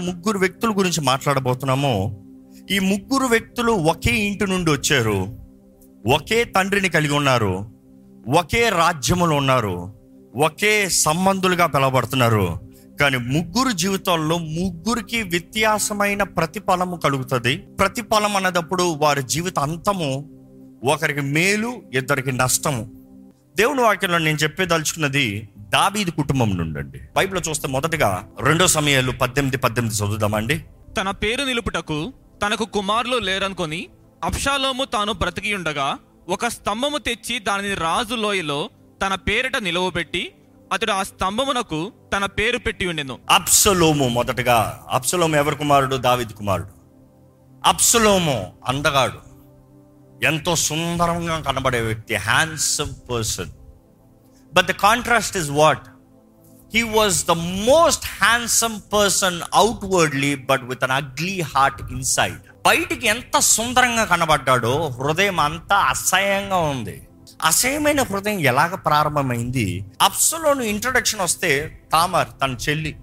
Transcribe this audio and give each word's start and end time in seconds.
ముగ్గురు 0.00 0.38
వ్యక్తుల 0.38 0.78
గురించి 0.78 1.00
మాట్లాడబోతున్నాము. 1.00 2.24
ఈ 2.70 2.78
ముగ్గురు 2.78 3.26
వ్యక్తులు 3.26 3.72
ఒకే 3.72 4.12
ఇంటి 4.12 4.46
నుండి 4.46 4.70
వచ్చారు. 4.70 5.38
ఒకే 6.14 6.44
తండ్రిని 6.44 6.88
కలిగి 6.88 7.12
ఉన్నారు. 7.12 7.66
ఒకే 8.38 8.68
రాజ్యములో 8.68 9.36
ఉన్నారు. 9.36 9.92
ఒకే 10.36 10.88
సంబంధులుగా 10.88 11.66
పిలవబడుతున్నారు. 11.66 12.60
కానీ 13.00 13.16
ముగ్గురు 13.16 13.72
జీవితాల్లో 13.72 14.38
ముగ్గురికి 14.38 15.22
వ్యత్యాసమైన 15.22 16.22
ప్రతిఫలము 16.22 16.96
కలుగుతుంది. 16.96 17.56
ప్రతిఫలం 17.56 18.36
అన్నదప్పుడు 18.36 18.82
వారి 18.82 19.22
జీవిత 19.22 19.58
అంతము 19.58 20.30
ఒకరికి 20.84 21.20
మేలు 21.20 21.82
ఇద్దరికి 21.94 22.32
నష్టము. 22.32 22.90
దేవుని 23.56 23.82
వాక్యంలో 23.82 24.18
నేను 24.18 24.36
చెప్పేదలుచుకున్నది 24.36 25.48
దావీది 25.70 26.10
కుటుంబం 26.10 26.58
నుండి 26.58 26.98
బైబిల్లో 27.16 27.50
చూస్తే 27.50 27.68
మొదటగా 27.68 28.28
రెండో 28.40 28.66
సమయాలు 28.66 29.12
పద్దెనిమిది 29.12 29.56
పద్దెనిమిది 29.56 29.96
చదువుదామండి. 29.96 30.64
తన 31.00 31.10
పేరు 31.10 31.44
నిలుపుటకు 31.44 32.12
తనకు 32.46 32.64
కుమారులు 32.64 33.16
లేరనుకొని 33.16 33.86
అబ్షాలోము 34.24 34.84
తాను 34.84 35.12
బ్రతికి 35.12 35.54
ఉండగా 35.54 35.98
ఒక 36.28 36.46
స్తంభము 36.46 36.98
తెచ్చి 36.98 37.38
దానిని 37.38 37.74
రాజు 37.74 38.14
లోయలో 38.14 38.70
తన 39.06 39.14
పేరిట 39.14 39.56
నిలువబెట్టి 39.56 40.32
అతడు 40.72 40.92
ఆ 40.92 41.02
స్తంభమునకు 41.02 41.92
తన 42.16 42.26
పేరు 42.26 42.58
పెట్టి 42.58 42.86
ఉండెను. 42.86 43.18
అప్సలోము 43.30 44.08
మొదటగా 44.08 44.86
అప్సలోము 44.90 45.36
ఎవరి 45.36 45.56
కుమారుడు? 45.56 45.96
దావీదు 45.96 46.32
కుమారుడు. 46.32 46.68
అప్సలోము 47.66 48.52
అందగాడు. 48.66 49.30
ఎంతో 50.24 50.56
సుందరంగా 50.56 51.40
కనబడే 51.40 51.80
వ్యక్తి 51.80 52.14
handsome 52.14 53.10
person 53.10 53.50
but 54.54 54.66
the 54.66 54.70
contrast 54.70 55.36
is 55.36 55.50
what 55.50 55.88
he 56.74 56.82
was 56.82 57.26
the 57.26 57.30
most 57.70 58.06
handsome 58.24 58.80
person 58.92 59.40
outwardly 59.54 60.34
but 60.34 60.62
with 60.62 60.84
an 60.84 60.90
ugly 60.90 61.40
heart 61.40 61.92
inside 61.92 62.40
బయటికి 62.66 63.06
ఎంత 63.06 63.38
సుందరంగా 63.38 64.04
కనబడ్డాడో 64.04 64.88
హృదయం 64.88 65.40
అంతా 65.40 65.76
అసహ్యంగా 65.76 66.56
ఉంది. 66.56 67.06
అసహ్యమైన 67.44 68.02
హృదయం 68.02 68.40
ఎలాగ 68.40 68.74
ప్రారంభమైంది? 68.74 69.84
అప్సలోను 70.02 70.62
ఇంట్రొడక్షన్ 70.62 71.20
వస్తే 71.20 71.80
తామర్ 71.92 72.28
తన 72.42 72.56
చెల్లి. 72.68 72.96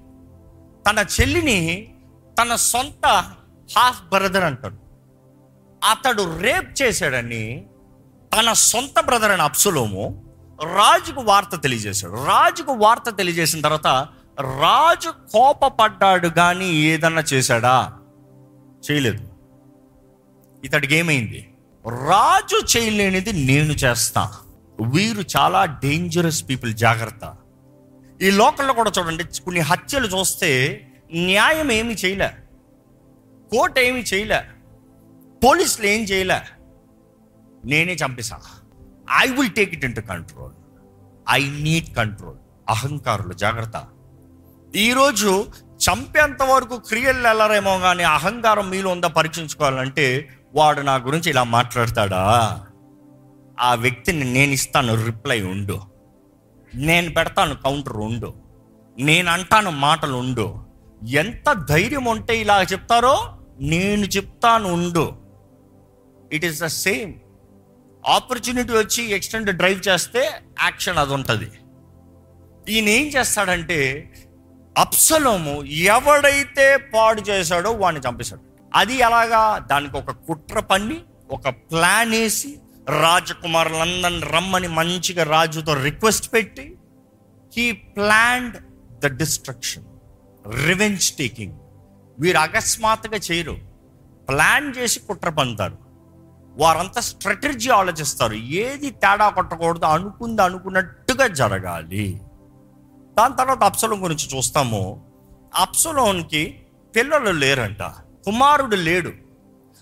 తన 0.89 1.05
చెల్లిని 1.21 1.93
తన 2.41 2.55
సొంత 2.55 3.33
హాఫ్ 3.77 4.01
బ్రదర్ 4.01 4.43
అంటాడు. 4.43 4.75
అతడు 5.89 6.39
రేప్ 6.39 6.81
చేశాడని 6.81 7.65
తన 8.39 8.53
సొంత 8.53 8.99
బ్రదర్ 8.99 9.31
అని 9.31 9.41
అప్సులోము 9.41 10.26
రాజుకు 10.63 11.21
వార్త 11.21 11.61
తెలియజేశాడు. 11.61 12.13
రాజుకు 12.13 12.71
వార్త 12.71 13.15
తెలియజేసిన 13.17 13.61
తర్వాత 13.61 13.87
రాజు 14.39 15.09
కోపపడ్డాడు 15.09 16.27
కానీ 16.27 16.69
ఏదన్నా 16.69 17.23
చేశాడా? 17.33 17.93
చేయలేదు. 18.91 19.27
ఇతడికి 20.63 20.95
ఏమైంది? 20.95 21.53
రాజు 21.87 22.77
చేయలేనిది 22.77 23.33
నేను 23.33 23.71
చేస్తా. 23.71 24.31
వీరు 24.81 25.23
చాలా 25.37 25.65
డేంజరస్ 25.65 26.49
పీపుల్ 26.49 26.73
జాగ్రత్త. 26.73 27.35
ఈ 28.21 28.31
లోకల్లో 28.31 28.73
కూడా 28.73 28.91
చూడండి 28.99 29.23
కొన్ని 29.23 29.61
హత్యలు 29.61 30.07
చూస్తే 30.07 30.81
న్యాయం 31.13 31.71
ఏమి 31.71 31.93
చేయలే. 31.93 32.27
కోర్టు 33.51 33.79
ఏమి 33.79 34.01
చేయలే. 34.01 34.41
పోలీసులు 35.45 35.87
ఏం 35.87 36.03
చేయలే. 36.03 36.41
నేనే 37.65 37.93
చంపేశా 37.93 38.39
I 39.23 39.27
will 39.27 39.49
take 39.49 39.73
it 39.73 39.85
into 39.85 40.01
control 40.01 40.51
I 41.29 41.49
need 41.49 41.95
control 41.95 42.37
అహంకారులు 42.69 43.33
జాగ్రత్త. 43.33 43.83
ఈరోజు 44.75 45.45
చంపేంత 45.77 46.43
వరకు 46.43 46.77
క్రియలు 46.77 47.27
వెళ్ళరేమో 47.27 47.79
కానీ 47.79 48.03
అహంకారం 48.03 48.69
మీలో 48.69 48.91
ఉందా 48.91 49.07
పరీక్షించుకోవాలంటే 49.07 50.29
వాడు 50.55 50.81
నా 50.81 50.95
గురించి 50.95 51.29
ఇలా 51.29 51.43
మాట్లాడతాడా? 51.43 52.23
ఆ 53.59 53.75
వ్యక్తిని 53.75 54.33
నేను 54.33 54.51
ఇస్తాను 54.51 55.05
రిప్లై 55.05 55.41
ఉండు. 55.41 55.81
నేను 56.75 57.13
పెడతాను 57.13 57.55
కౌంటర్ 57.55 57.97
ఉండు. 57.97 58.33
నేను 58.99 59.31
అంటాను 59.31 59.69
మాటలు 59.69 60.17
ఉండు. 60.17 60.59
ఎంత 61.07 61.53
ధైర్యం 61.53 62.05
ఉంటే 62.05 62.41
ఇలా 62.41 62.61
చెప్తారో 62.61 63.37
నేను 63.59 64.05
చెప్తాను 64.05 64.73
ఉండు. 64.73 65.15
It 66.31 66.45
is 66.45 66.61
the 66.61 66.65
same 66.65 67.13
opportunity 68.07 68.73
వచ్చి 68.73 69.11
ఎక్స్టెండ్ 69.11 69.57
డ్రైవ్ 69.57 69.87
చేస్తే 69.87 70.31
యాక్షన్ 70.61 70.97
అది 70.97 71.13
ఉంటుంది. 71.13 71.51
ఈయన 72.69 72.89
ఏం 72.89 73.07
చేస్తాడంటే 73.07 74.09
అప్సలోము 74.77 75.63
ఎవడైతే 75.63 76.77
పాడు 76.77 77.21
చేశాడో 77.21 77.71
వాడిని 77.71 78.09
చంపేశాడు. 78.09 78.41
అది 78.75 78.95
ఎలాగా? 78.95 79.67
దానికి 79.71 79.97
ఒక 79.97 80.11
కుట్ర 80.11 80.59
పన్ని 80.59 81.01
ఒక 81.31 81.49
ప్లాన్ 81.49 82.11
వేసి 82.11 82.59
రాజకుమారులందరిని 83.01 84.21
రమ్మని 84.21 84.67
మంచిగా 84.67 85.23
రాజుతో 85.23 85.73
రిక్వెస్ట్ 85.73 86.33
పెట్టి 86.33 86.77
he 87.57 87.71
planned 87.71 88.57
the 88.99 89.17
destruction 89.17 89.83
revenge 90.65 91.11
taking. 91.11 91.53
వీరు 92.19 92.37
అకస్మాత్తుగా 92.37 93.19
చేయరు. 93.31 93.57
ప్లాన్ 94.29 94.73
చేసి 94.77 94.99
కుట్ర 94.99 95.29
పంతారు 95.29 95.86
వారంతా 96.57 97.01
స్ట్రాటజీ 97.01 97.69
ఆలోచిస్తారు 97.69 98.33
ఏది 98.33 98.89
తేడా 98.89 99.29
కొట్టకూడదు 99.29 99.85
అనుకుంది 99.85 100.41
అనుకున్నట్టుగా 100.41 101.27
జరగాలి. 101.27 102.21
దాని 103.17 103.35
తర్వాత 103.35 103.63
అప్సలం 103.63 104.03
గురించి 104.03 104.37
చూస్తాము. 104.37 105.05
అప్సలోన్కి 105.55 106.59
పిల్లలు 106.95 107.31
లేరంట. 107.31 107.83
కుమారుడు 108.25 108.75
లేడు. 108.75 109.11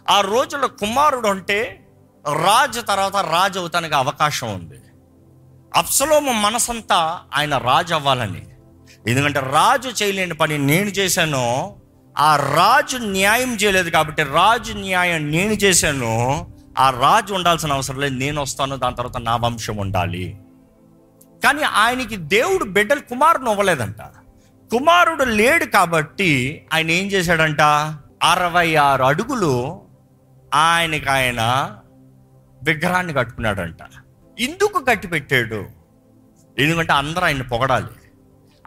ఆ 0.09 0.21
రోజుల్లో 0.21 0.67
కుమారుడు 0.67 1.27
అంటే 1.27 1.87
రాజు 2.33 2.81
తర్వాత 2.81 3.15
రాజు 3.15 3.59
అవుతానికి 3.59 3.95
అవకాశం 3.95 4.53
ఉంది. 4.53 4.79
అప్సలోము 5.75 6.31
మనసంతా 6.31 7.19
ఆయన 7.35 7.57
రాజు 7.57 7.93
అవ్వాలని. 7.93 8.47
ఎందుకంటే 9.07 9.39
రాజు 9.39 10.03
చేయలేని 10.03 10.33
పని 10.33 10.57
నేను 10.57 10.89
చేశాను 10.89 11.75
ఆ 12.17 12.35
రాజు 12.35 12.97
న్యాయం 12.97 13.55
చేయలేదు 13.55 13.89
కాబట్టి 13.89 14.23
రాజు 14.23 14.73
న్యాయం 14.73 15.31
నేను 15.31 15.53
చేశాను 15.53 16.47
ఆ 16.77 16.89
రాజు 16.89 17.33
ఉండాల్సిన 17.33 17.73
అవసరం 17.73 17.99
లేదు 17.99 18.15
నేను 18.15 18.41
వస్తాను 18.41 18.75
దాని 18.75 18.95
తర్వాత 18.95 19.17
నా 19.17 19.35
వంశం 19.35 19.77
ఉండాలి. 19.77 20.37
కానీ 21.43 21.61
ఆయనకి 21.61 22.15
దేవుడు 22.15 22.63
బిడ్డలు 22.63 22.99
కుమారుడు 22.99 23.49
ఇవ్వలేదంట 23.49 24.01
కుమారుడు 24.71 25.23
లేడు 25.23 25.65
కాబట్టి 25.65 26.65
ఆయన 26.73 26.91
ఏం 26.91 27.07
చేశాడంట? 27.07 27.61
అరవై 28.23 28.75
ఆరు 28.75 29.03
అడుగులు 29.03 29.81
ఆయనకి 30.53 31.09
ఆయన 31.09 31.71
విగ్రహాన్ని 32.63 33.13
కట్టుకున్నాడంట. 33.13 33.77
ఎందుకు 34.39 34.79
కట్టిపెట్టాడు. 34.79 35.65
ఎందుకంటే 36.59 36.93
అందరూ 36.93 37.23
ఆయన 37.23 37.41
పొగడాలి. 37.41 37.87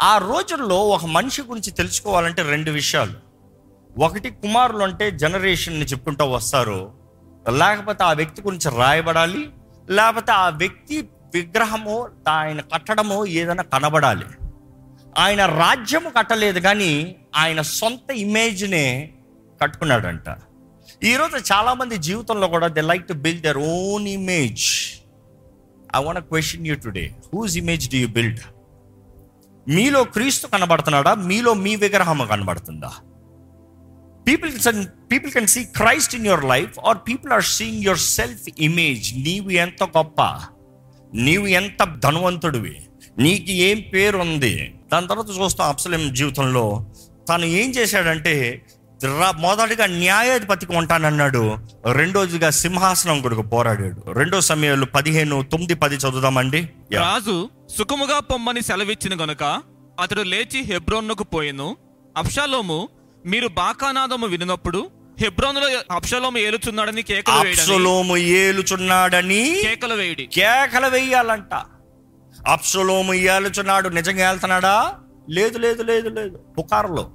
ఆ 0.02 0.18
రోజుల్లో 0.18 0.88
ఒక 0.88 1.04
మనిషి 1.04 1.42
గురించి 1.42 1.70
తెలుసుకోవాలంటే 1.70 2.42
రెండు 2.42 2.70
విషయాలు. 2.70 3.28
ఒకటి 3.98 4.30
కుమారులు 4.30 4.82
అంటే 4.82 5.10
జనరేషన్ని 5.10 5.84
చెప్పుకుంటూ 5.84 6.24
వస్తారు. 6.24 6.97
లేకపోతే 7.50 8.04
ఆ 8.04 8.12
వ్యక్తి 8.12 8.42
గురించి 8.42 8.76
రాయబడాలి 8.76 9.50
లేకపోతే 9.90 10.32
ఆ 10.32 10.48
వ్యక్తి 10.48 11.08
విగ్రహము 11.34 12.08
ఆయన 12.28 12.60
కట్టడము 12.60 13.26
ఏదైనా 13.26 13.62
కనబడాలి. 13.62 14.26
ఆయన 15.18 15.46
రాజ్యము 15.46 16.10
కట్టలేదు 16.10 16.60
కానీ 16.60 17.16
ఆయన 17.36 17.62
సొంత 17.62 18.10
ఇమేజ్నే 18.10 19.12
కట్టుకున్నాడంట. 19.62 20.36
ఈరోజు 21.04 21.52
చాలామంది 21.52 21.96
జీవితంలో 21.96 22.48
కూడా 22.48 22.68
they 22.68 22.80
like 22.80 23.08
to 23.08 23.12
build 23.12 23.42
their 23.42 23.58
own 23.58 24.08
image 24.08 24.64
I 25.96 26.04
want 26.04 26.20
question 26.20 26.66
you 26.66 26.74
today 26.74 27.14
whose 27.34 27.58
image 27.58 27.90
do 27.90 27.96
you 27.96 28.08
build 28.08 28.40
మీలో 29.68 30.04
క్రీస్తు 30.04 30.46
కనబడుతున్నాడా? 30.46 31.14
మీలో 31.14 31.54
మీ 31.54 31.76
విగ్రహం 31.76 32.26
కనబడుతుందా? 32.26 32.92
People 34.28 34.52
people 35.12 35.32
can 35.32 35.46
see 35.46 35.64
Christ 35.64 36.14
in 36.14 36.26
your 36.26 36.44
life 36.44 36.78
or 36.86 36.98
people 37.08 37.32
are 37.32 37.44
seeing 37.44 37.82
your 37.84 37.98
self 37.98 38.46
image 38.58 39.06
నీవు 39.14 39.50
ఎంత 39.50 39.84
గొప్ప 39.84 40.22
నీవు 41.14 41.46
ఎంత 41.46 41.82
ధనవంతుడివి 41.98 42.76
నీకు 43.18 43.50
ఏం 43.68 43.78
పేరు 43.94 44.18
ఉంది 44.18 44.74
దాని 44.92 45.08
తర్వాత 45.08 45.30
చూస్తాం 45.38 45.68
అప్సలేం 45.68 46.14
జీవితంలో 46.14 46.64
తను 47.28 47.44
ఏం 47.44 47.70
చేశాడంటే 47.70 48.34
మొదటిగా 49.36 49.86
న్యాయాధిపతికి 49.86 50.72
ఉంటానన్నాడు 50.76 51.42
రెండోదిగా 51.92 52.50
సింహాసనం 52.50 53.20
కొడుకు 53.22 53.42
పోరాడాడు. 53.42 54.00
రెండో 54.12 54.40
సమయంలో 54.40 54.86
పదిహేను 54.86 55.36
తొమ్మిది 55.42 55.74
పది 55.74 55.96
చదువుదామండి. 55.96 56.60
రాజు 56.94 57.36
సుఖముగా 57.78 58.18
పొమ్మని 58.30 58.62
సెలవిచ్చిన 58.62 59.14
గనుక 59.22 59.44
అతడు 60.00 60.24
లేచి 60.32 60.60
హెబ్రోన్నుకు 60.62 61.24
పోయిను. 61.34 61.68
అప్షాలోము 62.16 62.88
మీరు 63.26 63.48
బాకానాదము 63.48 64.26
వినినప్పుడు 64.26 64.90
హెబ్రోనులో 65.20 65.68
అబ్షాలోము 65.90 66.38
ఏలుచున్నాడని 66.38 67.02
కేకలు 67.02 67.34
అప్సలోము 67.34 68.16
ఏలుచున్నాడని 68.16 69.58
కేకలు 69.62 69.94
వేయడి. 69.94 70.26
కేకలు 70.26 70.86
వేయాలంట. 70.86 71.54
అప్సలోము 72.46 73.14
ఏలుచున్నాడు. 73.14 73.88
నిజంగా 73.88 74.28
వెళ్తున్నాడా 74.28 74.94
లేదు 75.30 75.58
లేదు 75.58 75.82
లేదు 75.82 76.08
లేదు. 76.08 76.40
పుకారులో. 76.58 77.10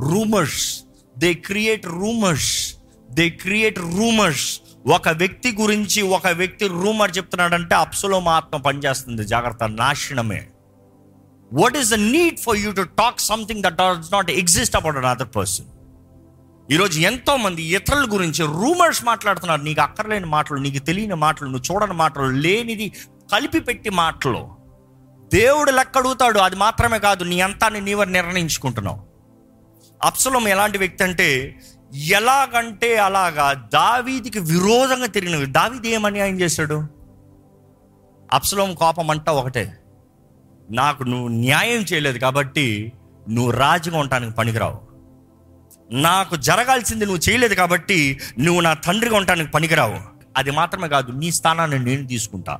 Rumours. 0.00 0.80
They 1.18 1.34
create 1.34 1.86
rumours. 1.86 2.76
They 3.10 3.28
create 3.28 3.78
rumours. 3.78 4.60
ఒక 4.86 5.08
వ్యక్తి 5.08 5.52
గురించి 5.52 6.02
ఒక 6.02 6.28
వ్యక్తి 6.28 6.68
రూమర్ 6.68 7.16
చెప్తున్నాడంటే 7.16 7.74
అప్సులోమ 7.74 8.28
ఆత్మ 8.28 8.56
పనిచేస్తుంది. 8.56 9.24
జాగ్రత్త. 9.24 9.68
నాశనమే. 9.68 10.46
What 11.52 11.76
is 11.76 11.90
the 11.90 11.94
need 11.94 12.38
for 12.38 12.56
you 12.56 12.72
to 12.72 12.82
talk 12.82 13.20
something 13.20 13.62
that 13.62 13.74
does 13.74 14.12
not 14.12 14.30
exist 14.30 14.76
about 14.76 14.96
another 15.04 15.36
person 15.36 15.66
ఈరోజు 16.70 17.00
ఎంతో 17.00 17.36
మంది 17.36 17.62
ఇతరుల 17.62 18.06
గురించి 18.12 18.46
రూమర్స్ 18.46 19.04
మాట్లాడుతున్నారు. 19.04 19.62
నీకు 19.62 19.80
అక్కర్లేని 19.80 20.26
మాటలు 20.26 20.56
నీకు 20.56 20.84
తెలియని 20.84 21.14
మాటలు 21.14 21.48
నువ్వు 21.48 21.74
చూడని 21.74 21.92
మాటలు 21.92 22.24
లేనిది 22.24 22.92
కలిపి 23.32 23.60
పెట్టి 23.60 23.90
మాటలు. 23.90 24.48
దేవుడు 25.32 25.70
లెక్క 25.70 25.98
అడుగుతాడు 25.98 26.38
అది 26.38 26.56
మాత్రమే 26.56 26.98
కాదు 26.98 27.24
నీ 27.24 27.40
అంతాన్ని 27.40 27.80
నీవర్ 27.80 28.12
నిర్ణయించుకుంటున్నావు. 28.12 29.00
అప్సలం 30.02 30.48
ఎలాంటి 30.48 30.78
వ్యక్తి 30.78 31.04
అంటే 31.04 31.60
ఎలాగంటే 31.94 32.96
అలాగా 32.96 33.52
దావీదికి 33.52 34.38
విరోధంగా 34.38 35.06
తిరిగిన 35.06 35.44
దావీది 35.52 35.88
ఏమని 35.88 36.20
ఆయన 36.20 36.40
చేశాడు? 36.40 36.86
అప్సలం 38.32 38.74
కోపం 38.74 39.10
అంటా 39.10 39.32
ఒకటే. 39.32 39.72
నాకు 40.70 41.02
నువ్వు 41.02 41.28
న్యాయం 41.28 41.80
చేయలేదు 41.80 42.18
కాబట్టి 42.18 42.92
నువ్వు 43.28 43.50
రాజుగా 43.50 43.98
ఉండటానికి 43.98 44.32
పనికిరావు. 44.32 44.80
నాకు 45.90 46.36
జరగాల్సింది 46.36 47.06
నువ్వు 47.06 47.30
చేయలేదు 47.30 47.54
కాబట్టి 47.54 48.20
నువ్వు 48.38 48.60
నా 48.60 48.72
తండ్రిగా 48.72 49.16
ఉండటానికి 49.16 49.50
పనికిరావు. 49.50 49.98
అది 50.36 50.50
మాత్రమే 50.50 50.88
కాదు 50.88 51.12
నీ 51.12 51.30
స్థానాన్ని 51.30 51.78
నేను 51.78 52.06
తీసుకుంటా. 52.06 52.58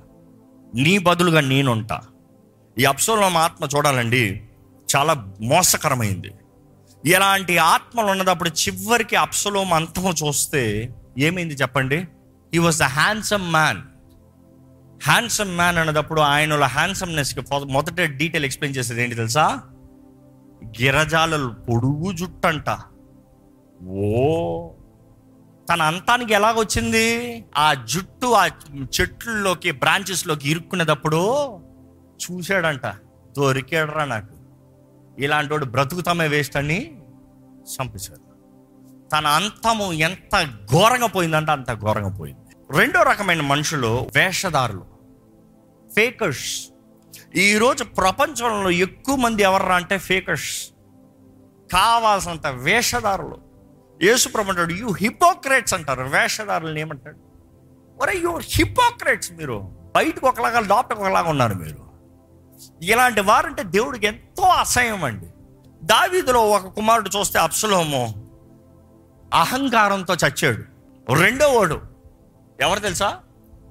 నీ 0.74 0.98
బదులుగా 0.98 1.40
నేను 1.40 1.72
ఉంటా. 1.72 2.00
ఈ 2.78 2.84
అప్సలం 2.84 3.36
ఆత్మ 3.36 3.68
చూడాలండి 3.76 4.42
చాలా 4.96 5.32
మోసకరమైంది. 5.40 6.30
ఇలాంటి 7.04 7.58
ఆత్మలు 7.58 8.06
ఉన్నదప్పుడు 8.06 8.48
చివరికి 8.48 9.16
అప్సలోం 9.16 9.72
అంతం 9.72 10.14
చూస్తే 10.26 10.94
ఏమైంది 11.18 11.54
చెప్పండి? 11.54 12.08
He 12.54 12.58
was 12.58 12.78
the 12.78 12.82
handsome 12.82 13.50
man 13.50 13.82
handsome 15.02 15.56
man 15.56 15.78
అన్నదప్పుడు 15.78 16.20
ఆయనలో 16.20 16.66
హ్యాండ్సమ్నెస్కి 16.66 17.42
మొదట 17.64 18.00
డీటెయిల్ 18.00 18.44
ఎక్స్ప్లెయిన్ 18.44 18.78
చేసేది 18.78 19.02
ఏంటి 19.02 19.14
తెలుసా? 19.14 19.62
గిరజాలలు 20.64 21.48
పొడుగు 21.48 22.12
జుట్టంట. 22.12 22.78
ఓ 23.88 24.68
తన 25.72 25.82
అంతానికి 25.82 26.34
ఎలాగొచ్చింది? 26.34 27.44
ఆ 27.58 27.74
జుట్టు 27.74 28.26
ఆ 28.26 28.46
చెట్లలోకి 29.00 29.70
బ్రాంచెస్లోకి 29.70 30.50
ఇరుక్కునేటప్పుడు 30.50 31.56
చూశాడంట. 31.98 32.86
దొరికాడరా 33.36 34.04
నాకు. 34.04 34.28
ఇలాంటి 35.18 35.52
వాడు 35.52 35.64
బ్రతుకుతామే 35.64 36.28
వేస్ట్ 36.28 36.56
అని 36.56 36.98
చంపేశాడు. 37.62 38.26
తన 39.08 39.26
అంతము 39.26 39.92
ఎంత 39.92 40.42
ఘోరంగా 40.72 41.06
పోయిందంటే 41.06 41.52
అంత 41.52 41.72
ఘోరంగా 41.72 42.08
పోయింది. 42.08 42.45
రెండో 42.70 43.02
రకమైన 43.02 43.40
మనుషులు 43.40 44.10
వేషధారులు. 44.14 44.86
ఫేకర్స్ 45.96 46.68
ఈరోజు 47.36 47.84
ప్రపంచంలో 47.84 48.70
ఎక్కువ 48.70 49.16
మంది 49.16 49.42
ఎవర్రా 49.42 49.76
అంటే 49.76 49.98
ఫేకర్స్ 49.98 50.70
కావాల్సినంత 51.72 52.46
వేషధారులు. 52.46 53.38
యేసుప్రభు 54.02 54.48
అంటాడు 54.48 54.72
యూ 54.72 54.92
హిపోక్రేట్స్ 54.92 55.74
అంటారు. 55.74 56.02
వేషధారులను 56.02 56.78
ఏమంటాడు? 56.78 57.16
ఒరే 58.02 58.18
యూ 58.18 58.38
హిపోక్రేట్స్ 58.38 59.32
మీరు? 59.32 59.58
బయటకు 59.96 60.28
ఒకలాగా 60.28 60.60
లోపలికి 60.60 61.02
ఒకలాగా 61.02 61.30
ఉన్నారు 61.30 61.54
మీరు. 61.54 61.86
ఇలాంటి 62.82 63.20
వారంటే 63.20 63.62
దేవుడికి 63.62 64.06
ఎంతో 64.06 64.42
అసహ్యం 64.42 65.04
అండి. 65.04 65.26
దావీదులో 65.84 66.50
ఒక 66.50 66.66
కుమారుడు 66.66 67.10
చూస్తే 67.18 67.38
అప్సలోము 67.38 68.30
అహంకారంతో 69.34 70.14
చచ్చాడు. 70.14 70.62
రెండో 71.14 71.52
వాడు 71.52 71.95
ఎవరు 72.60 72.80
తెలుసా? 72.80 73.18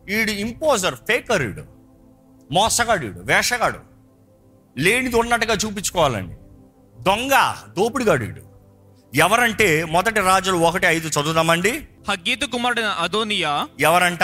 ఈడు 0.10 0.32
ఇంపోజర్ 0.32 0.96
ఫేకర్ 0.96 1.42
ఈడు 1.42 1.64
మోసగాడు 2.52 3.06
ఈడు 3.06 3.20
వేషగాడు. 3.20 3.80
లేనిది 4.78 5.16
ఉన్నట్టుగా 5.16 5.54
చూపించుకోవాలండి. 5.54 6.36
దొంగ 7.04 7.56
దోపిడిగాడు 7.78 8.24
ఈడు 8.24 8.42
ఎవరంటే 9.16 9.84
మొదటి 9.84 10.20
రాజులు 10.20 10.58
ఒకటి 10.58 10.86
ఐదు 10.86 11.08
చదువుదామండి. 11.08 11.88
హగ్గీతు 12.10 12.46
కుమారుడైన 12.46 12.86
అదోనియా? 12.86 13.68
ఎవరంట? 13.80 14.24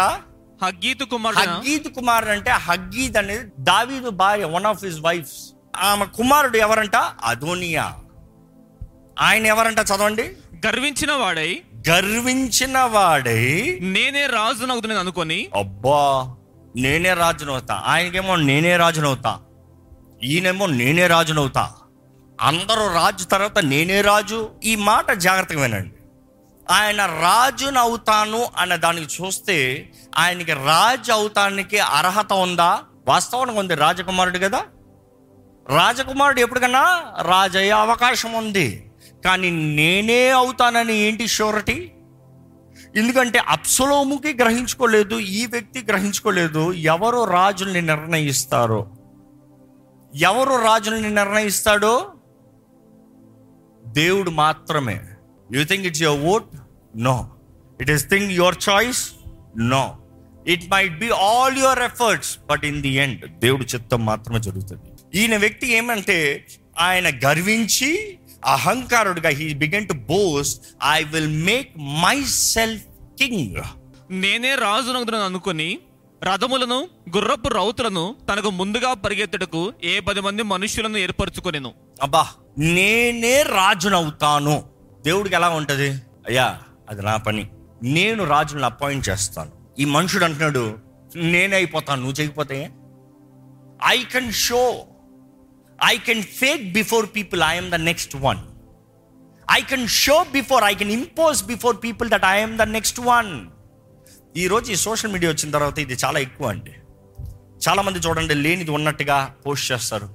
హగ్గీతు 0.63 1.03
కుమారుడైన? 1.03 1.49
హగ్గీద్ 1.49 1.93
కుమార్ 1.93 2.25
అంటే 2.25 2.51
హగ్గీద్ 2.51 3.17
అనేది 3.17 3.51
దావీదు 3.59 4.09
భార్య 4.09 4.43
వన్ 4.43 4.65
ఆఫ్ 4.65 4.85
హిస్ 4.85 4.99
వైఫ్స్ 4.99 5.53
ఆమె 5.77 6.05
కుమారుడు 6.05 6.57
ఎవరంట? 6.57 6.95
అదోనియా. 7.23 7.99
ఆయన 9.19 9.45
ఎవరంట 9.45 9.79
చదవండి? 9.79 10.35
గర్వించిన 10.67 11.11
వాడై 11.11 11.61
గర్వించిన 11.89 12.79
వాడై 12.79 13.77
నేనే 13.81 14.27
రాజునవుతున్నాను 14.27 14.99
అనుకొని 14.99 15.47
అబ్బా 15.55 16.35
నేనే 16.75 17.13
రాజునవుతా. 17.13 17.83
ఆయనకేమో 17.85 18.35
నేనే 18.35 18.77
రాజునవుతా. 18.77 19.39
ఈయనేమో 20.23 20.65
నేనే 20.65 21.07
రాజునవుతా. 21.07 21.71
అందరూ 22.41 22.93
రాజు 22.93 23.25
తర్వాత 23.25 23.59
నేనే 23.59 24.01
రాజు. 24.01 24.49
ఈ 24.63 24.75
మాట 24.75 25.11
జాగ్రత్తగా 25.11 25.61
వినండి. 25.61 25.95
ఆయన 26.71 27.05
రాజునవుతాను 27.05 28.47
అన్న 28.57 28.75
దానికి 28.75 29.23
చూస్తే 29.23 29.89
ఆయనకి 30.17 30.53
రాజు 30.53 31.11
అవుతానికి 31.11 31.79
అర్హత 31.79 32.33
ఉందా? 32.33 32.79
వాస్తవానికి 33.07 33.59
ఉంది 33.59 33.75
రాజకుమారుడు 33.75 34.37
కదా. 34.37 34.63
రాజకుమారుడు 35.69 36.39
ఎప్పటికన్నా 36.39 37.03
రాజు 37.21 37.57
అయ్యే 37.57 37.71
అవకాశం 37.71 38.33
ఉంది. 38.33 38.90
కానీ 39.25 39.75
నేనే 39.75 40.29
అవుతానని 40.29 40.97
ఏంటి 40.97 41.27
షూరిటీ? 41.27 41.91
ఎందుకంటే 42.95 43.39
అప్సలోముకి 43.39 44.33
గ్రహించుకోలేదు 44.33 45.19
ఈ 45.19 45.45
వ్యక్తి 45.45 45.83
గ్రహించుకోలేదు 45.89 46.73
ఎవరు 46.73 47.23
రాజుల్ని 47.23 47.81
నిర్ణయిస్తారో. 47.81 48.91
ఎవరు 50.15 50.63
రాజుల్ని 50.63 51.09
నిర్ణయిస్తాడో? 51.09 52.11
దేవుడు 53.85 54.29
మాత్రమే. 54.29 54.99
You 55.51 55.65
think 55.65 55.85
it's 55.87 56.01
your 56.01 56.21
vote 56.21 56.49
no 56.95 57.29
it 57.81 57.91
is 57.91 58.09
think 58.09 58.31
your 58.31 58.55
choice 58.69 59.11
no 59.57 59.97
it 60.47 60.71
might 60.71 60.99
be 60.99 61.09
all 61.09 61.57
your 61.57 61.79
efforts 61.79 62.37
but 62.49 62.65
in 62.65 62.81
the 62.81 62.89
end 62.89 63.39
దేవుడు 63.39 63.63
చిత్తం 63.63 64.05
మాత్రమే 64.05 64.39
జరుగుతుంది. 64.39 65.19
ఈయన 65.19 65.37
వ్యక్తి 65.37 65.73
ఏమంటే 65.73 66.45
ఆయన 66.79 67.09
గర్వించి 67.27 68.17
అహంకారుడిగా 68.45 69.29
he 69.29 69.53
began 69.53 69.87
to 69.87 69.93
boast 69.93 70.59
I 70.91 71.03
will 71.03 71.43
make 71.43 71.77
myself 72.23 72.83
king 73.19 73.55
నేనే 74.11 74.55
రాజునవుతున్నాను 74.55 75.25
అనుకొని 75.25 75.79
రథములను 76.23 76.87
గుర్రపు 77.17 77.47
రౌతులను 77.47 78.15
తనకు 78.31 78.49
ముందుగా 78.49 78.93
పరిగెత్తుటకు 78.93 79.73
ఏ 79.83 79.99
పది 79.99 80.21
మంది 80.21 80.43
మనుష్యులను 80.43 80.97
ఏర్పరచుకొనెను. 80.97 81.73
అబ్బా 82.01 82.27
నేనే 82.57 83.41
రాజునవుతాను. 83.41 84.63
దేవుడికి 85.01 85.35
ఎలా 85.35 85.49
ఉంటది? 85.49 85.89
అయ్యా 86.27 86.59
అది 86.89 87.01
నా 87.01 87.17
పని. 87.17 87.49
నేను 87.83 88.23
రాజుని 88.23 88.65
అపాయింట్ 88.65 89.09
చేస్తాను. 89.09 89.51
ఈ 89.79 89.85
మనుషుడు 89.85 90.23
అంటున్నాడు 90.23 90.77
నేనే 91.15 91.55
అయిపోతాను 91.55 92.01
నువ్వు 92.01 92.21
చేయకపోతే? 92.21 92.71
I 93.85 94.03
can 94.03 94.33
show 94.33 94.83
I 95.89 95.97
can 95.97 96.23
fake 96.23 96.73
before 96.73 97.05
people 97.15 97.41
I'm 97.43 97.69
the 97.71 97.75
next 97.75 98.15
one 98.15 98.41
I 99.51 99.61
can 99.61 99.87
show 99.87 100.25
before 100.31 100.63
I 100.63 100.73
can 100.75 100.91
impose 100.91 101.43
before 101.43 101.77
people 101.83 102.09
that 102.09 102.25
I'm 102.25 102.57
the 102.57 102.61
next 102.61 102.99
one 102.99 103.47
ఈరోజు 104.37 104.71
ఈ 104.71 104.75
సోషల్ 104.75 105.11
మీడియా 105.11 105.31
వచ్చిన 105.31 105.51
తర్వాత 105.51 105.79
ఇది 105.79 105.93
చాలా 105.93 106.19
ఎక్కువ 106.19 106.47
అండి. 106.47 106.73
చాలామంది 107.67 107.99
చూడండి 107.99 108.33
లేనిది 108.33 108.71
ఉన్నట్టుగా 108.71 109.35
పోస్ట్ 109.45 109.71
చేస్తారు. 109.71 110.09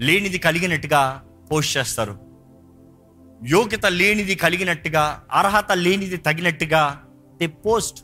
లేనిది 0.00 0.38
కలిగినట్టుగా 0.38 1.22
పోస్ట్ 1.52 1.76
చేస్తారు. 1.76 2.14
యోగ్యత 3.46 3.86
లేనిది 3.86 4.34
కలిగినట్టుగా 4.34 5.22
అర్హత 5.32 5.72
లేనిది 5.72 6.16
తగినట్టుగా 6.16 7.02
they 7.38 7.46
post 7.46 8.00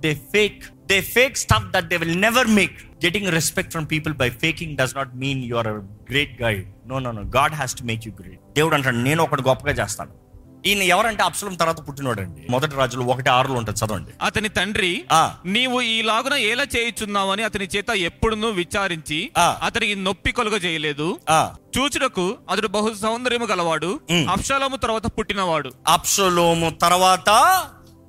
they 0.00 0.14
fake 0.14 0.64
they 0.86 1.00
fake 1.00 1.36
stuff 1.36 1.70
that 1.70 1.88
they 1.88 1.96
will 1.96 2.20
never 2.20 2.46
make 2.46 2.78
getting 3.04 3.28
respect 3.28 3.72
from 3.72 3.86
people 3.90 4.14
by 4.14 4.30
faking 4.30 4.76
does 4.76 4.96
not 4.96 5.16
mean 5.16 5.44
you 5.44 5.56
are 5.56 5.68
great 6.10 6.42
guide 6.42 6.88
no 6.88 6.98
no 6.98 7.12
no 7.12 7.22
God 7.22 7.54
has 7.54 7.74
to 7.74 7.84
make 7.84 8.06
you 8.06 8.12
great 8.20 8.40
దేవుడు 8.54 8.74
అంటాడు 8.74 8.96
నేను 8.96 9.22
ఒకటి 9.22 9.42
గొప్పగా 9.42 9.72
చేస్తాను. 9.72 10.24
ఈయన 10.66 10.82
ఎవరంటే 10.82 11.22
అప్సలం 11.22 11.54
తర్వాత 11.54 11.88
పుట్టినవాడండి 11.88 12.46
మొదటి 12.50 12.76
రాజులు 12.76 13.02
ఒకటి 13.02 13.30
ఆరులో 13.30 13.54
ఉంటుంది 13.54 13.84
చదవండి. 13.84 14.10
అతని 14.22 14.48
తండ్రి. 14.48 15.04
నీవు 15.46 15.80
ఈ 15.80 16.02
లాగున 16.02 16.34
ఏలా 16.34 16.66
చేయుచున్నావని 16.76 17.42
అతని 17.42 17.68
చేత 17.76 17.90
ఎప్పుడునూ 17.90 18.48
విచారించి 18.48 19.30
ఆ. 19.38 19.60
అతనికి 19.62 19.94
నొప్పి 19.94 20.32
కలుగ 20.32 20.56
చేయలేదు. 20.56 21.18
ఆ. 21.30 21.54
చూచుటకు 21.78 22.36
అతడు 22.50 22.68
బహు 22.68 22.94
సౌందర్యము 23.02 23.46
గలవాడు. 23.46 24.00
ఉమ్. 24.10 24.28
అప్షాలోము 24.28 24.76
తర్వాత 24.76 25.06
పుట్టినవాడు. 25.06 25.72
అప్సలోము 25.88 26.70
తర్వాత 26.70 27.64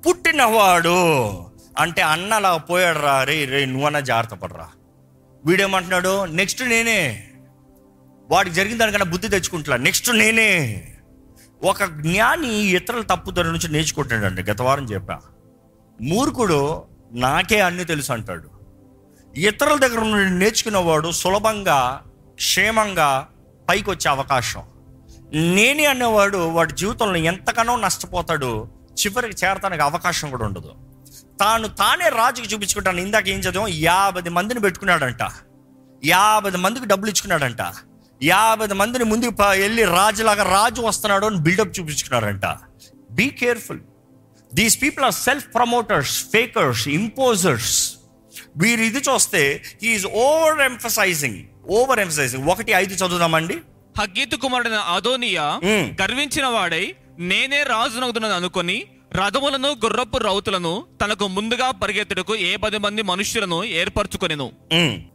పుట్టినవాడు. 0.08 1.46
అంటే 1.78 2.02
అన్న 2.02 2.34
అలా 2.34 2.56
పోయాడు 2.56 2.98
రా 2.98 3.24
రే 3.24 3.44
రే 3.44 3.64
నువ్వన్నా 3.64 4.00
జాగ్రత్త 4.00 4.34
పడరా. 4.34 4.68
వీడేమంటున్నాడు 5.46 6.24
నెక్స్ట్ 6.24 6.62
నేనే. 6.62 7.28
వాడికి 8.30 8.56
జరిగిన 8.56 8.78
దానికన్నా 8.78 9.10
బుద్ధి 9.10 9.28
తెచ్చుకుంటున్నా 9.28 9.76
నెక్స్ట్ 9.76 10.14
నేనే. 10.14 10.84
ఒక 11.62 11.84
జ్ఞాని 11.84 12.54
ఇతరుల 12.54 13.02
తప్పుదారి 13.02 13.48
నుంచి 13.48 13.72
నేర్చుకుంటాడండి 13.72 14.42
గత 14.42 14.62
వారం 14.62 14.84
చెప్పా. 14.84 15.20
మూర్ఖుడు 16.00 16.82
నాకే 17.12 17.60
అన్ని 17.60 17.84
తెలుసు 17.84 18.12
అంటాడు. 18.12 18.50
ఇతరుల 19.36 19.78
దగ్గర 19.78 20.00
నుండి 20.00 20.38
నేర్చుకునేవాడు 20.38 21.10
సులభంగా 21.10 22.02
క్షేమంగా 22.34 23.28
పైకి 23.68 23.90
వచ్చే 23.90 24.10
అవకాశం. 24.10 24.62
నేనే 25.34 25.84
అనేవాడు 25.84 26.38
వాడి 26.38 26.72
జీవితంలో 26.72 27.16
ఎంతగానో 27.16 27.76
నష్టపోతాడు 27.76 28.68
చివరికి 29.06 29.46
చేరటానికి 29.46 29.82
అవకాశం 29.82 30.30
కూడా 30.30 30.44
ఉండదు. 30.44 30.85
తాను 31.40 31.68
తానే 31.80 32.08
రాజుకి 32.08 32.48
చూపించుకుంటాను. 32.54 33.00
ఇందాక 33.00 33.26
ఏం 33.28 33.40
చదివాం? 33.40 33.68
యాభై 33.68 34.30
మందిని 34.36 34.60
పెట్టుకున్నాడంట. 34.60 35.22
యాభై 36.04 36.50
మందికి 36.50 36.86
డబ్బులు 36.86 37.10
ఇచ్చుకున్నాడంట. 37.10 37.62
యాభై 38.22 38.66
మందిని 38.66 39.04
ముందుకు 39.04 39.42
వెళ్ళి 39.42 39.84
రాజులాగా 39.84 40.44
రాజు 40.56 40.82
వస్తున్నాడు 40.82 41.26
అని 41.26 41.38
buildup 41.46 41.74
చూపించుకున్నాడంట. 41.78 42.46
Be 43.10 43.26
careful 43.40 43.80
these 44.54 44.76
people 44.82 45.04
are 45.04 45.14
self 45.14 45.46
promoters 45.54 46.16
fakers 46.32 46.88
imposers 46.88 47.76
వీరు 48.56 48.80
ఇది 48.80 49.00
చూస్తే 49.08 49.42
is 49.82 50.06
over 50.06 50.60
emphasizing 50.60 51.40
over 51.70 52.00
emphasizing 52.00 52.48
ఒకటి 52.48 52.72
ఐదు 52.72 52.94
చదువుదామండి. 52.94 53.56
హగ్గీతు 53.98 54.36
కుమారుడైన 54.36 54.82
అదోనియా. 54.94 55.46
గర్వించిన 56.02 56.46
వాడై 56.46 56.94
నేనే 57.18 57.62
రాజునవుతున్నాను 57.62 58.34
అనుకొని 58.34 58.78
రథములను 59.16 59.68
గుర్రపు 59.68 60.18
రౌతులను 60.18 60.84
తనకు 61.04 61.28
ముందుగా 61.28 61.70
పరిగెత్తుటకు 61.70 62.36
ఏ 62.36 62.56
పది 62.56 62.78
మంది 62.78 63.02
మనుషులను 63.02 63.64
ఏర్పరచుకొనిను? 63.64 64.52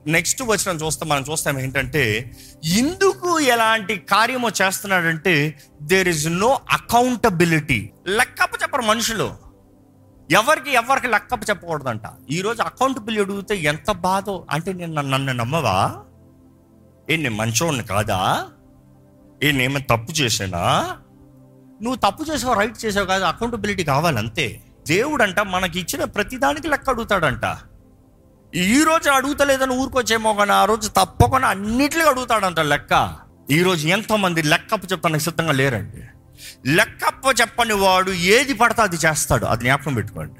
నెక్స్ట్ 0.07 0.43
వచ్చిన 0.45 0.77
చూస్తాం 0.77 1.09
మనం 1.09 1.25
చూస్తాం 1.31 1.59
ఏంటంటే 1.59 2.31
ఎందుకు 2.65 3.39
ఎలాంటి 3.39 3.97
కార్యము 3.97 4.49
చేస్తున్నాడంటే 4.61 5.59
దేర్ 5.81 6.07
ఇస్ 6.07 6.27
నో 6.27 6.59
అకౌంటబిలిటీ 6.71 7.89
లెక్కప్ప 8.07 8.61
చెప్పరు 8.61 8.81
మనుషులు. 8.81 9.31
ఎవరికి 10.31 10.73
ఎవరికి 10.73 11.07
లెక్కప్ప 11.07 11.49
చెప్పకూడదంట. 11.49 12.01
ఈరోజు 12.31 12.61
అకౌంటబిలిటీ 12.61 13.21
అడిగితే 13.21 13.57
ఎంత 13.57 13.91
బాధో 13.91 14.45
అంటే 14.49 14.73
నేను 14.73 15.01
నన్ను- 15.01 15.35
నమ్మవా? 15.35 15.95
ఏ 17.09 17.15
నేను 17.15 17.35
మంచోడిని 17.35 17.83
కాదా? 17.83 18.45
ఏ 19.43 19.51
నేమో 19.51 19.79
తప్పు 19.79 20.11
చేసానా 20.11 20.97
నువ్వు 21.81 22.11
తప్పు 22.11 22.23
చేసావు 22.23 22.53
రైట్ 22.53 22.85
చేసావు 22.85 23.05
కాదు 23.05 23.23
అకౌంటబిలిటీ 23.23 23.83
కావాలి 23.83 24.17
అంతే 24.17 24.61
దేవుడంట 24.87 25.39
మనకి 25.39 25.79
ఇచ్చిన 25.79 26.03
ప్రతిదానికి 26.03 26.67
లెక్క 26.67 26.89
అడుగుతాడంట. 26.89 27.57
ఈ 28.55 28.83
రోజు 28.83 29.09
అడుగుతలేదని 29.09 29.73
ఊరుకొచ్చేమో 29.73 30.33
కానీ 30.33 30.51
ఆ 30.51 30.65
రోజు 30.65 30.89
తప్పకుండా 30.89 31.47
అన్నిటికీ 31.47 32.01
అడుగుతాడంట 32.01 32.59
లెక్క. 32.59 33.17
ఈరోజు 33.51 33.87
ఎంతోమంది 33.87 34.43
లెక్కప్ప 34.43 34.91
చెప్తానికి 34.91 35.23
సిద్ధంగా 35.23 35.51
లేరండి. 35.51 36.01
లెక్కప్ప 36.65 37.41
చెప్పని 37.41 37.73
వాడు 37.73 38.11
ఏది 38.11 38.53
పడతా 38.53 38.83
అది 38.83 38.95
చేస్తాడు 38.95 39.45
అది 39.45 39.61
జ్ఞాపకం 39.61 39.93
పెట్టుకోండి. 39.93 40.39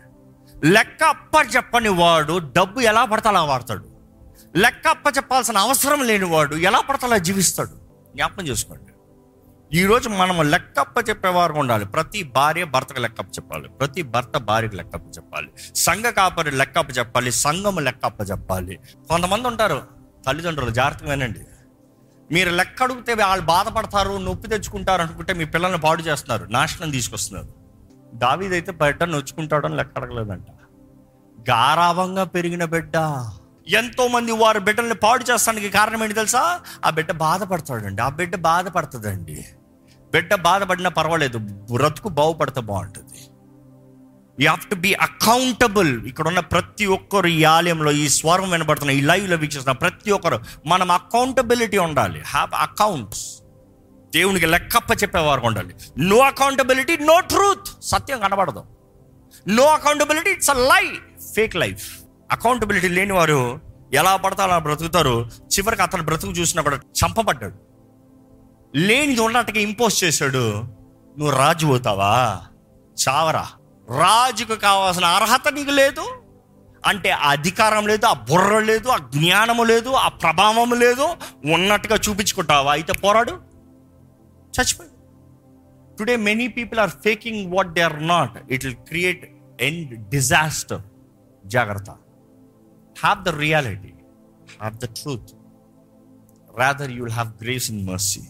లెక్క 0.68 1.04
అప్ప 1.04 1.56
చెప్పని 1.56 1.90
వాడు 1.90 2.42
డబ్బు 2.58 2.80
ఎలా 2.80 3.06
పడతా 3.06 3.30
అలా 3.30 3.44
వాడతాడు. 3.44 3.86
లెక్క 4.56 4.88
అప్ప 4.88 5.18
చెప్పాల్సిన 5.18 5.58
అవసరం 5.58 6.04
లేని 6.04 6.26
వాడు 6.26 6.56
ఎలా 6.56 6.80
పడతా 6.80 7.08
అలా 7.08 7.18
జీవిస్తాడు 7.18 7.76
జ్ఞాపకం 8.16 8.48
చేసుకోండి. 8.48 8.91
ఈరోజు 9.74 10.10
మనం 10.10 10.52
లెక్కప్ప 10.52 11.10
చెప్పేవారు 11.10 11.54
ఉండాలి. 11.54 11.86
ప్రతి 11.86 12.24
భార్య 12.24 12.64
భర్తకు 12.64 13.00
లెక్కప్ప 13.00 13.30
చెప్పాలి. 13.30 13.70
ప్రతి 13.70 14.02
భర్త 14.02 14.38
భార్యకు 14.38 14.76
లెక్కప్ప 14.76 15.18
చెప్పాలి. 15.18 15.74
సంఘ 15.76 16.04
కాపరి 16.04 16.52
లెక్కప్ప 16.52 16.98
చెప్పాలి. 16.98 17.32
సంఘం 17.32 17.76
లెక్కప్ప 17.76 18.32
చెప్పాలి. 18.32 18.80
కొంతమంది 19.10 19.48
ఉంటారు 19.48 19.82
తల్లిదండ్రులు 20.28 20.70
జాగ్రత్తగా 20.70 21.10
వినండి. 21.10 21.40
మీరు 22.32 22.50
లెక్క 22.50 22.84
అడిగితే 22.84 23.14
వాళ్ళు 23.14 23.46
బాధపడతారు 23.46 24.18
నొప్పి 24.18 24.48
తెచ్చుకుంటారు 24.48 25.02
అనుకుంటే 25.02 25.34
మీ 25.34 25.46
పిల్లల్ని 25.46 25.80
పాడు 25.80 26.02
చేస్తున్నారు 26.02 26.52
నాశనం 26.52 26.92
తీసుకొస్తున్నారు. 26.92 27.48
దావీదైతే 28.14 28.72
బయట 28.72 29.04
నొచ్చుకుంటాడని 29.04 29.76
లెక్క 29.76 29.98
అడగలేదంట. 29.98 30.46
గారాభంగా 31.50 32.24
పెరిగిన 32.24 32.66
బిడ్డ. 32.66 33.26
ఎంతో 33.68 34.08
మంది 34.08 34.32
వారి 34.32 34.60
బిడ్డల్ని 34.60 34.96
పాడు 34.96 35.26
చేస్తానికి 35.32 35.70
కారణం 35.70 36.04
ఏంటి 36.04 36.16
తెలుసా? 36.16 36.60
ఆ 36.86 36.90
బిడ్డ 36.90 37.12
బాధపడతాడండి. 37.12 38.02
ఆ 38.02 38.10
బిడ్డ 38.10 38.36
బాధపడుతుందండి 38.36 39.46
బిడ్డ 40.14 40.32
బాధపడినా 40.48 40.90
పర్వాలేదు 40.90 41.38
బ్రతుకు 41.72 42.10
బాగుపడితే 42.20 42.62
బాగుంటుంది. 42.70 43.20
You 44.38 44.46
have 44.48 44.66
to 44.72 44.78
be 44.86 44.92
accountable 45.08 45.92
ఇక్కడ 46.10 46.26
ఉన్న 46.32 46.42
ప్రతి 46.54 46.86
ఒక్కరు 46.96 47.28
ఈ 47.38 47.44
ఆలయంలో 47.56 47.92
ఈ 48.04 48.06
స్వరం 48.18 48.50
వినబడుతున్న 48.56 48.92
ఈ 49.00 49.02
లైవ్లో 49.02 49.38
వీక్షిస్తున్న 49.44 49.78
ప్రతి 49.84 50.12
ఒక్కరు 50.18 50.38
మనం 50.72 50.92
అకౌంటబిలిటీ 50.92 51.78
ఉండాలి. 51.88 52.20
హ్యావ్ 52.34 52.54
అకౌంట్స్ 52.68 53.24
దేవునికి 54.16 54.46
లెక్కప్ప 54.46 54.92
చెప్పేవారు 55.04 55.42
ఉండాలి. 55.50 55.74
నో 56.12 56.20
అకౌంటబిలిటీ 56.32 56.96
నో 57.10 57.18
ట్రూత్ 57.34 57.70
సత్యం 57.92 58.20
కనబడదు. 58.20 58.64
నో 59.58 59.66
అకౌంటబిలిటీ 59.78 60.30
ఇట్స్ 60.30 60.50
అ 60.50 60.60
లై 60.72 60.84
ఫేక్ 61.36 61.56
లైఫ్ 61.56 61.86
అకౌంటబిలిటీ 62.32 62.90
లేని 62.98 63.14
వారు 63.14 63.42
ఎలా 64.00 64.16
పడతారో 64.16 64.52
అలా 64.52 64.58
బ్రతుకుతారు? 64.68 65.16
చివరికి 65.54 65.82
అతను 65.82 66.04
బ్రతుకు 66.04 66.32
చూసినా 66.32 66.62
కూడా 66.64 66.78
చంపబడ్డాడు. 67.00 67.58
లేనిది 68.76 69.22
ఉన్నట్టుగా 69.22 69.60
ఇంపోజ్ 69.60 70.04
చేశాడు. 70.04 70.62
నువ్వు 71.18 71.30
రాజు 71.30 71.68
అవుతావా? 71.68 72.42
చావరా. 73.10 73.48
రాజుకు 73.98 74.56
కావాల్సిన 74.56 75.06
అర్హత 75.06 75.54
నీకు 75.54 75.72
లేదు. 75.72 76.22
అంటే 76.86 77.10
ఆ 77.10 77.30
అధికారం 77.30 77.88
లేదు 77.88 78.06
ఆ 78.06 78.14
బుర్ర 78.14 78.60
లేదు 78.60 78.90
ఆ 78.90 78.98
జ్ఞానము 78.98 79.64
లేదు 79.64 79.90
ఆ 79.90 80.08
ప్రభావము 80.08 80.76
లేదు. 80.76 81.08
ఉన్నట్టుగా 81.54 82.00
చూపించుకుంటావా? 82.10 82.72
అయితే 82.72 82.94
పోరాడు. 82.94 83.32
చచ్చిపోయి 84.60 84.90
today 86.00 86.16
many 86.16 86.48
people 86.48 86.80
are 86.80 86.90
faking 86.90 87.54
what 87.54 87.74
they 87.74 87.82
are 87.82 88.08
not 88.08 88.52
it 88.52 88.66
will 88.66 88.76
create 88.76 89.36
and 89.62 90.10
disaster 90.10 90.82
జాగ్రత్త. 91.46 91.90
Have 93.00 93.24
the 93.24 93.30
reality 93.30 93.94
have 94.60 94.76
the 94.76 94.86
truth 94.86 95.30
rather 96.60 96.92
you 96.92 97.04
will 97.04 97.14
have 97.14 97.44
grace 97.44 97.72
in 97.72 97.88
mercy 97.88 98.22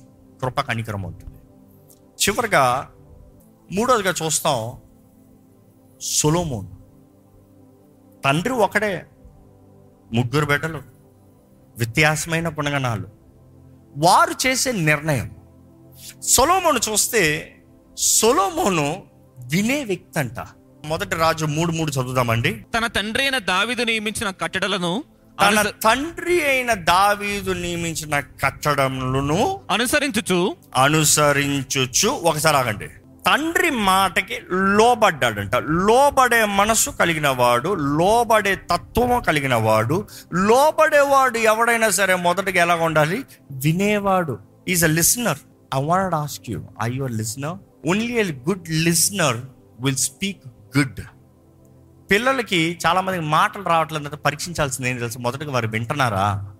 కృప 0.41 0.61
కనికరం 0.61 1.01
ఉంటుంది. 1.01 1.35
చివరిగా 2.23 2.91
మూడోదిగా 3.71 4.13
చూస్తాం 4.25 4.77
సొలోమోన్. 6.01 6.67
తండ్రి 8.25 8.53
ఒకడే 8.53 9.05
ముగ్గురు 10.13 10.45
బిడ్డలు 10.45 10.81
వ్యత్యాసమైన 11.77 12.49
గుణగణాలు. 12.49 13.07
వారు 13.97 14.47
చేసే 14.47 14.71
నిర్ణయం. 14.71 15.35
సొలోమోను 16.21 16.79
చూస్తే 16.91 17.55
సొలోమోను 17.97 19.03
వినే 19.51 19.83
వ్యక్తి 19.83 20.19
అంట. 20.19 20.39
మొదటి 20.85 21.15
రాజు 21.15 21.45
మూడు 21.45 21.71
మూడు 21.71 21.91
చదువుదామండి. 21.91 22.65
తన 22.77 22.87
తండ్రి 22.87 23.23
అయిన 23.23 23.37
దావిదు 23.37 23.83
నియమించిన 23.83 24.29
కట్టడలను 24.29 25.03
తన 25.41 25.61
తండ్రి 25.61 26.47
అయిన 26.49 26.73
దావీదు 26.73 27.51
నియమించిన 27.51 28.19
కట్టడములను 28.19 29.61
అనుసరించుచు. 29.71 30.55
అనుసరించుచు. 30.77 32.09
ఒకసారి 32.09 32.57
ఆగండి. 32.57 32.87
తండ్రి 33.27 33.69
మాటకి 33.69 34.33
లోబడ్డాడంట. 34.51 35.55
లోబడే 35.55 36.45
మనసు 36.45 36.89
కలిగిన 36.89 37.27
వాడు 37.27 37.75
లోబడే 37.75 38.55
తత్వము 38.55 39.19
కలిగిన 39.19 39.55
వాడు 39.55 40.07
లోబడేవాడు 40.33 41.37
ఎవడైనా 41.37 41.89
సరే 41.89 42.15
మొదటగా 42.15 42.61
ఎలా 42.61 42.75
ఉండాలి? 42.75 43.23
వినేవాడు. 43.51 44.39
Is 44.67 44.83
a 44.83 44.87
listener 44.87 45.37
I 45.75 45.83
want 45.83 46.15
ask 46.15 46.49
you 46.49 46.63
I 46.83 46.91
your 46.93 47.11
listener 47.11 47.87
only 47.89 48.13
a 48.13 48.23
good 48.23 48.69
listener 48.69 49.37
will 49.79 49.95
speak 49.95 50.77
good 50.77 50.99
పిల్లలకి 52.11 52.79
చాలామందికి 52.87 53.25
మాటలు 53.25 53.63
రావట్లేదు 53.63 54.03
అంటే 54.03 54.17
పరీక్షించాల్సింది 54.17 54.89
ఏం 54.89 54.97
తెలుసు? 54.97 55.19
మొదటగా 55.19 55.51
వారు 55.51 55.67
వింటున్నారా? 55.67 56.55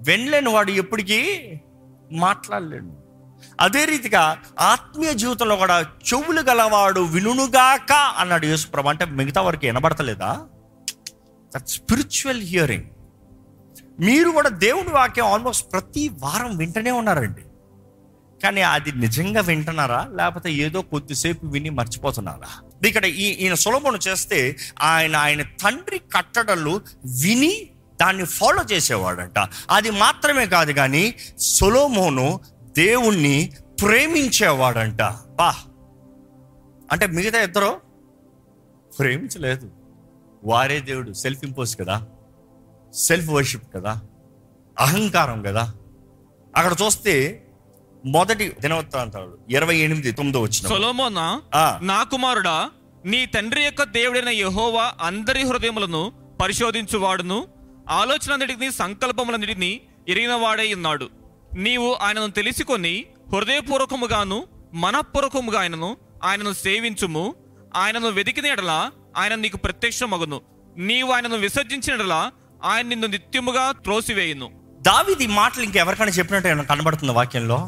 వినలేని 0.00 0.48
వాడు 0.48 0.70
ఎప్పటికీ 0.70 1.50
మాట్లాడలేడు. 2.12 2.92
అదే 3.60 3.84
రీతిగా 3.84 4.38
ఆత్మీయ 4.60 5.14
జీవితంలో 5.14 5.56
కూడా 5.56 5.80
చెవులు 5.80 6.40
గలవాడు 6.40 7.00
వినుగాక 7.00 7.92
అన్నాడు 7.92 8.46
యేసుప్రభు. 8.46 8.88
అంటే 8.88 9.04
మిగతా 9.04 9.40
వారికి 9.40 9.66
వినబడతలేదా? 9.66 10.46
దట్ 11.56 11.68
స్పిరిచువల్ 11.68 12.42
హియరింగ్ 12.42 12.84
మీరు 14.00 14.30
కూడా 14.30 14.48
దేవుని 14.48 14.88
వాక్యం 14.88 15.26
ఆల్మోస్ట్ 15.26 15.72
ప్రతి 15.72 16.08
వారం 16.08 16.56
వింటనే 16.56 16.90
ఉన్నారండి. 16.90 17.45
కానీ 18.42 18.60
అది 18.60 18.92
నిజంగా 18.92 19.40
వింటున్నారా? 19.40 20.10
లేకపోతే 20.14 20.52
ఏదో 20.52 20.82
కొద్దిసేపు 20.82 21.46
విని 21.46 21.70
మర్చిపోతున్నారా? 21.70 22.68
ఇక్కడ 22.86 23.04
ఈ 23.04 23.28
ఈయన 23.28 23.54
సులభను 23.54 23.98
చేస్తే 24.08 24.56
ఆయన 24.82 25.16
ఆయన 25.16 25.42
తండ్రి 25.42 25.98
కట్టడలు 25.98 26.80
విని 27.22 27.70
దాన్ని 28.00 28.24
ఫాలో 28.24 28.64
చేసేవాడంట. 28.72 29.48
అది 29.70 29.90
మాత్రమే 29.90 30.46
కాదు 30.46 30.72
కానీ 30.72 31.14
సొలోమోను 31.38 32.40
దేవుణ్ణి 32.62 33.52
ప్రేమించేవాడంట. 33.82 35.02
బా! 35.34 35.54
అంటే 36.92 37.06
మిగతా 37.06 37.42
ఇద్దరు 37.42 37.80
ప్రేమించలేదు. 38.98 39.70
వారే 40.44 40.80
దేవుడు. 40.80 41.12
సెల్ఫ్ 41.12 41.44
ఇంపోజ్ 41.44 41.80
కదా. 41.80 42.06
సెల్ఫ్ 42.94 43.30
వర్షిప్ 43.30 43.74
కదా. 43.74 44.00
అహంకారం 44.78 45.42
కదా. 45.42 45.74
అక్కడ 46.56 46.76
చూస్తే 46.86 47.45
మొదటి 48.14 48.44
దినవృత్తాంతాలు 48.60 49.32
ఇరవై 49.50 49.76
ఎనిమిది 49.76 50.10
తొమ్మిదో 50.12 50.40
వచ్చిన 50.40 50.68
సొలోమోన. 50.68 51.20
నా 51.82 52.02
కుమారుడా 52.02 52.70
నీ 53.04 53.26
తండ్రి 53.26 53.62
యొక్క 53.62 53.82
దేవుడైన 53.82 54.28
యెహోవా 54.28 54.84
అందరి 55.02 55.42
హృదయములను 55.48 56.02
పరిశోధించువాడును. 56.42 57.38
ఆలోచనన్నిటిని 58.00 58.68
సంకల్పములన్నిటిని 58.72 59.80
ఎరిగిన 60.08 60.34
వాడై 60.34 60.68
ఉన్నాడు. 60.74 61.06
నీవు 61.56 61.88
ఆయనను 62.04 62.30
తెలుసుకొని 62.38 62.94
హృదయపూర్వకముగాను 63.32 64.38
మనఃపూర్వకముగా 64.74 65.58
ఆయనను 65.60 65.90
ఆయనను 66.24 66.52
సేవించుము. 66.64 67.24
ఆయనను 67.76 68.10
వెతికిన 68.18 68.46
ఎడల 68.46 68.72
ఆయన 69.16 69.34
నీకు 69.34 69.56
ప్రత్యక్షమగును. 69.56 70.40
నీవు 70.76 71.10
ఆయనను 71.12 71.36
విసర్జించిన 71.36 71.94
ఎడల 71.94 72.30
ఆయన 72.64 72.86
నిన్ను 72.86 73.06
నిత్యముగా 73.06 73.64
త్రోసివేయును. 73.84 74.48
దావిది 74.82 75.26
మాటలు 75.26 75.62
ఇంకెవరికైనా 75.62 76.12
చెప్పినట్టు 76.12 76.66
కనబడుతుంది 76.72 77.12
వాక్యంలో? 77.12 77.58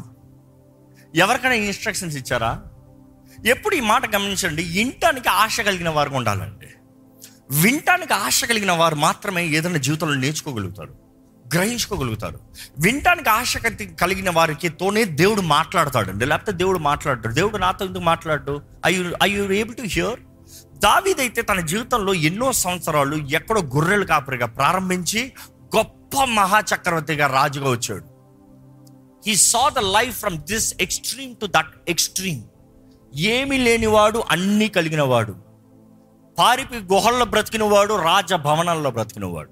ఎవరికైనా 1.15 1.55
ఇన్స్ట్రక్షన్స్ 1.55 2.17
ఇచ్చారా? 2.17 2.61
ఎప్పుడు 3.45 3.75
ఈ 3.75 3.79
మాట 3.79 4.15
గమనించండి 4.15 4.63
ఇంటానికి 4.63 5.29
ఆశ 5.29 5.61
కలిగిన 5.61 5.89
వారు 5.89 6.09
ఉండాలండి. 6.09 6.67
వింటానికి 7.61 8.13
ఆశ 8.13 8.45
కలిగిన 8.45 8.71
వారు 8.71 8.95
మాత్రమే 8.95 9.47
ఏదైనా 9.47 9.77
జీవితంలో 9.77 10.15
నేర్చుకోగలుగుతారు 10.15 10.95
గ్రహించుకోగలుగుతారు. 11.55 12.39
వింటానికి 12.79 13.29
ఆశ 13.29 13.57
కలిగిన 14.01 14.29
వారికి 14.29 14.69
తోనే 14.69 15.03
దేవుడు 15.03 15.41
మాట్లాడతాడండి. 15.41 16.25
లేకపోతే 16.25 16.57
దేవుడు 16.57 16.79
మాట్లాడతాడు 16.79 17.33
దేవుడు 17.33 17.57
నాతో 17.57 17.85
ఎందుకు 17.85 18.03
మాట్లాడు 18.03 18.61
I 18.85 19.03
I 19.23 19.31
you 19.31 19.51
able 19.51 19.75
to 19.75 19.81
hear 19.81 20.19
దావీదైతే 20.77 21.41
తన 21.41 21.59
జీవితంలో 21.59 22.13
ఎన్నో 22.13 22.51
సంవత్సరాలు 22.51 23.15
ఎక్కడో 23.15 23.61
గొర్రెలు 23.61 24.05
కాపరిగా 24.05 24.45
ప్రారంభించి 24.45 25.33
గొప్ప 25.77 26.23
మహాచక్రవర్తిగా 26.23 27.27
రాజుగా 27.27 27.69
వచ్చాడు. 27.69 28.18
He 29.25 29.35
saw 29.35 29.69
the 29.69 29.79
life 29.79 30.15
from 30.19 30.37
this 30.51 30.75
extreme 30.81 31.35
to 31.35 31.45
that 31.45 31.71
extreme 31.89 32.41
ఏమీ 33.15 33.57
లేనివాడు 33.57 34.23
అన్నీ 34.29 34.67
కలిగినవాడు. 34.67 35.33
పారిపి 36.39 36.77
గుహల్లో 36.93 37.25
బ్రతికినవాడు 37.25 37.93
రాజభవనాల్లో 37.93 38.91
బ్రతికినవాడు. 38.91 39.51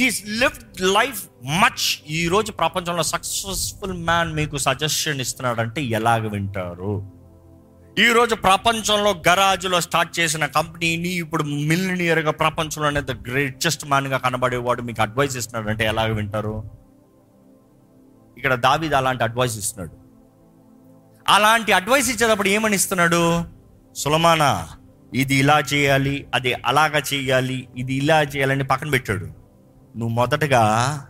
హీస్ 0.00 0.22
లివ్డ్ 0.26 0.80
లైఫ్ 0.80 1.20
మచ్ 1.62 1.84
ఈ 2.10 2.28
రోజు 2.28 2.52
ప్రపంచంలో 2.52 3.02
సక్సెస్ఫుల్ 3.02 3.92
మ్యాన్ 3.92 4.34
మీకు 4.34 4.56
సజెషన్ 4.56 5.20
ఇస్తున్నాడంటే 5.20 5.82
ఎలాగ 5.98 6.28
వింటారు? 6.28 6.94
ఈ 7.98 8.06
రోజు 8.12 8.34
ప్రపంచంలో 8.34 9.10
గరాజులో 9.28 9.80
స్టార్ట్ 9.80 10.20
చేసిన 10.20 10.46
కంపెనీని 10.46 11.08
ఇప్పుడు 11.08 11.42
మిలినియర్గా 11.42 12.30
ప్రపంచంలోనే 12.30 13.00
ద 13.00 13.12
గ్రేటెస్ట్ 13.28 13.86
మ్యాన్గా 13.86 14.18
కనబడేవాడు 14.18 14.82
మీకు 14.82 15.02
అడ్వైస్ 15.02 15.36
ఇస్తున్నాడంటే 15.36 15.84
ఎలాగ 15.84 16.12
వింటారు? 16.12 16.85
ఇక్కడ 18.36 18.54
దావీద్ 18.54 18.92
అలాంటి 18.92 19.24
అడ్వైస్ 19.24 19.58
ఇస్తున్నాడు. 19.58 20.06
అలాంటి 21.28 21.72
అడ్వైస్ 21.72 22.10
ఇచ్చేటప్పుడు 22.10 22.48
ఏమని 22.48 22.74
ఇస్తున్నాడు? 22.74 23.44
సులమానా 23.96 24.68
ఇది 25.14 25.34
ఇలా 25.34 25.58
చేయాలి 25.58 26.26
అది 26.34 26.52
అలాగా 26.52 27.02
చేయాలి 27.14 27.68
ఇది 27.76 27.94
ఇలా 27.94 28.22
చేయాలని 28.22 28.64
పక్కన 28.64 28.90
పెట్టాడు. 28.90 29.24
నువ్వు 29.96 30.08
మొదటగా 30.08 31.06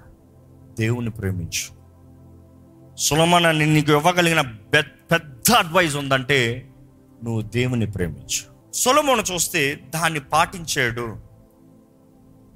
దేవుని 0.79 1.11
ప్రేమించు. 1.11 1.77
సులమాన 2.97 3.51
నేను 3.51 3.73
నీకు 3.73 3.93
ఇవ్వగలిగిన 3.93 4.41
పెద్ద 4.41 5.13
పెద్ద 5.13 5.97
ఉందంటే 5.97 6.71
నువ్వు 7.25 7.43
దేవుని 7.43 7.91
ప్రేమించు. 7.91 8.73
సులమోను 8.73 9.23
చూస్తే 9.35 9.81
దాన్ని 9.95 10.21
పాటించాడు. 10.21 11.17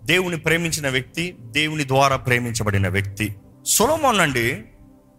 దేవుని 0.05 0.37
ప్రేమించిన 0.37 0.89
వ్యక్తి 0.89 1.37
దేవుని 1.41 1.89
ద్వారా 1.89 2.17
ప్రేమించబడిన 2.17 2.89
వ్యక్తి. 2.89 3.35
సొలమోన్ 3.67 4.21
అండి 4.21 4.65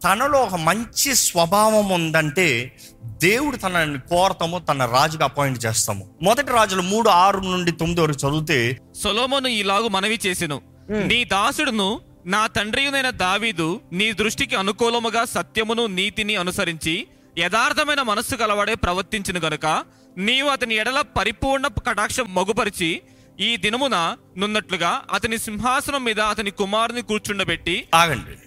తనలో 0.03 0.39
ఒక 0.39 0.55
మంచి 0.55 1.15
స్వభావం 1.15 1.89
ఉందంటే 1.89 2.77
దేవుడు 3.03 3.57
తనని 3.57 3.99
కోరతాము 3.99 4.59
తన 4.59 4.85
రాజుగా 4.85 5.25
అపాయింట్ 5.25 5.65
చేస్తాము. 5.65 6.09
మొదటి 6.23 6.51
రాజులు 6.51 6.81
మూడు 6.81 7.09
ఆరు 7.09 7.39
నుండి 7.39 7.71
తొమ్మిది 7.71 8.01
వరకు 8.01 8.27
చదివితే 8.27 8.77
సొలోమోను 9.03 9.47
ఈలాగు 9.47 9.87
మనవి 9.87 10.19
చేసెను. 10.25 10.61
నీ 10.89 11.23
దాసుడును 11.23 12.01
నా 12.25 12.47
తండ్రియునైన 12.47 13.09
దావీదు 13.09 13.81
నీ 13.93 14.13
దృష్టికి 14.13 14.55
అనుకూలముగా 14.55 15.25
సత్యమును 15.25 15.85
నీతిని 15.85 16.35
అనుసరించి 16.35 17.07
యథార్థమైన 17.37 18.01
మనస్సు 18.01 18.35
గలవాడే 18.35 18.75
ప్రవర్తించిన 18.75 19.37
గనుక 19.37 19.83
నీవు 20.17 20.49
అతని 20.49 20.75
ఎడల 20.75 21.01
పరిపూర్ణ 21.01 21.67
కటాక్షం 21.67 22.33
మగుపరిచి 22.33 23.01
ఈ 23.39 23.57
దినమున 23.57 24.17
నున్నట్లుగా 24.37 25.01
అతని 25.13 25.37
సింహాసనం 25.37 26.03
మీద 26.03 26.19
అతని 26.19 26.51
కుమారుని 26.51 27.01
కూర్చుండబెట్టి 27.01 27.87
ఆగండి. 27.95 28.37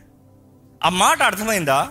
ఆ 0.85 0.89
మాట 0.89 1.23
అర్థమైందా? 1.23 1.89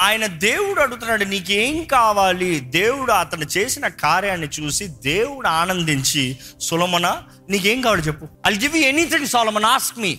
ఆయన 0.00 0.26
దేవుడు 0.26 0.80
అడుగుతున్నాడు 0.80 1.24
నీకేం 1.24 1.84
కావాలి? 1.84 2.60
దేవుడు 2.60 3.12
అతను 3.12 3.44
చేసిన 3.44 3.88
కార్యాన్ని 3.88 4.48
చూసి 4.60 4.86
దేవుడు 4.86 5.48
ఆనందించి 5.48 6.38
సులమన 6.60 7.22
నీకేం 7.50 7.80
కావాలి 7.80 8.02
చెప్పు. 8.02 8.28
I 8.46 8.54
give 8.54 8.76
anything 8.76 9.26
Solomon 9.26 9.64
ask 9.64 9.98
me 9.98 10.18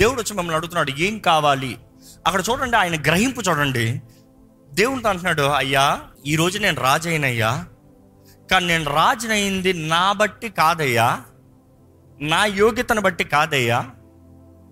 దేవుడు 0.00 0.20
వచ్చి 0.20 0.36
మిమ్మల్ని 0.36 0.56
అడుగుతున్నాడు 0.56 0.90
ఏం 0.90 1.18
కావాలి? 1.18 1.78
అక్కడ 2.26 2.42
చూడండి 2.50 2.76
ఆయన 2.76 3.00
గ్రహింపు 3.00 3.40
చూడండి. 3.40 4.02
దేవుడితో 4.72 5.08
అంటున్నాడు 5.08 5.42
అయ్యా 5.42 6.00
ఈ 6.26 6.36
రోజు 6.36 6.58
నేను 6.58 6.80
రాజైనయ్యా. 6.80 7.64
కానీ 8.50 8.66
నేను 8.66 8.84
రాజునైంది 8.84 9.72
నా 9.72 10.12
బట్టి 10.12 10.48
కాదయ్యా. 10.48 11.20
నా 12.20 12.44
యోగ్యతను 12.44 13.00
బట్టి 13.00 13.24
కాదయ్యా. 13.24 13.84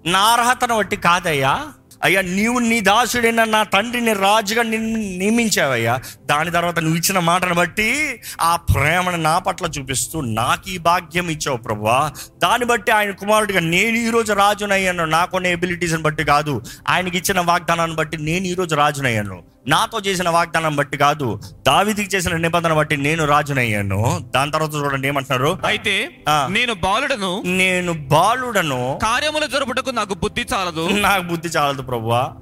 నా 0.07 0.19
అర్హతను 0.19 0.77
బట్టి 0.77 0.97
కాదయ్యా. 0.97 1.67
అయ్యా 2.03 2.21
నీవు 2.21 2.59
నీ 2.59 2.81
దాసుడైన 2.81 3.45
నా 3.45 3.63
తండ్రిని 3.63 4.13
రాజుగా 4.13 4.63
నిన్ను 4.63 5.19
నియమించావయ్యా. 5.19 6.01
దాని 6.27 6.51
తర్వాత 6.51 6.79
నువ్వు 6.79 6.99
ఇచ్చిన 6.99 7.19
మాటను 7.19 7.55
బట్టి 7.55 8.21
ఆ 8.41 8.57
ప్రేమను 8.57 9.17
నా 9.17 9.39
పట్ల 9.39 9.67
చూపిస్తూ 9.79 10.21
నాకు 10.21 10.71
ఈ 10.71 10.79
భాగ్యం 10.79 11.29
ఇచ్చావు 11.29 11.57
ప్రభా 11.57 12.13
దాన్ని 12.43 12.67
బట్టి 12.67 12.93
ఆయన 12.93 13.11
కుమారుడిగా 13.11 13.61
నేను 13.61 13.97
ఈరోజు 13.97 14.33
రాజునయ్యాను. 14.33 15.05
నాకున్న 15.05 15.47
ఎబిలిటీస్ని 15.47 16.03
బట్టి 16.03 16.25
కాదు. 16.25 16.63
ఆయనకి 16.89 17.19
ఇచ్చిన 17.19 17.41
వాగ్దానాన్ని 17.41 17.97
బట్టి 17.97 18.17
నేను 18.17 18.45
ఈరోజు 18.45 18.75
రాజునయ్యాను. 18.75 19.43
నాతో 19.69 19.99
చేసిన 19.99 20.29
వాగ్దానం 20.29 20.77
బట్టి 20.77 20.99
కాదు 20.99 21.41
దావిదికి 21.67 22.17
చేసిన 22.17 22.37
నిబంధన 22.37 22.73
బట్టి 22.73 22.97
నేను 22.97 23.25
రాజునయ్యాను. 23.25 24.25
దాని 24.35 24.53
తర్వాత 24.53 24.75
చూడండి 24.75 25.09
ఏమంటున్నారు? 25.09 25.59
అయితే. 25.65 26.11
నేను 26.49 26.75
బాలుడను 26.75 27.43
నేను 27.47 27.93
బాలుడను 27.93 28.99
కార్యములు 29.03 29.47
జరుపుటకు 29.47 29.91
నాకు 29.91 30.15
బుద్ధి 30.15 30.47
చాలదు. 30.55 30.89
నాకు 30.89 31.23
బుద్ధి 31.23 31.49
చాలదు 31.49 31.83
ప్రభువా. 31.83 32.33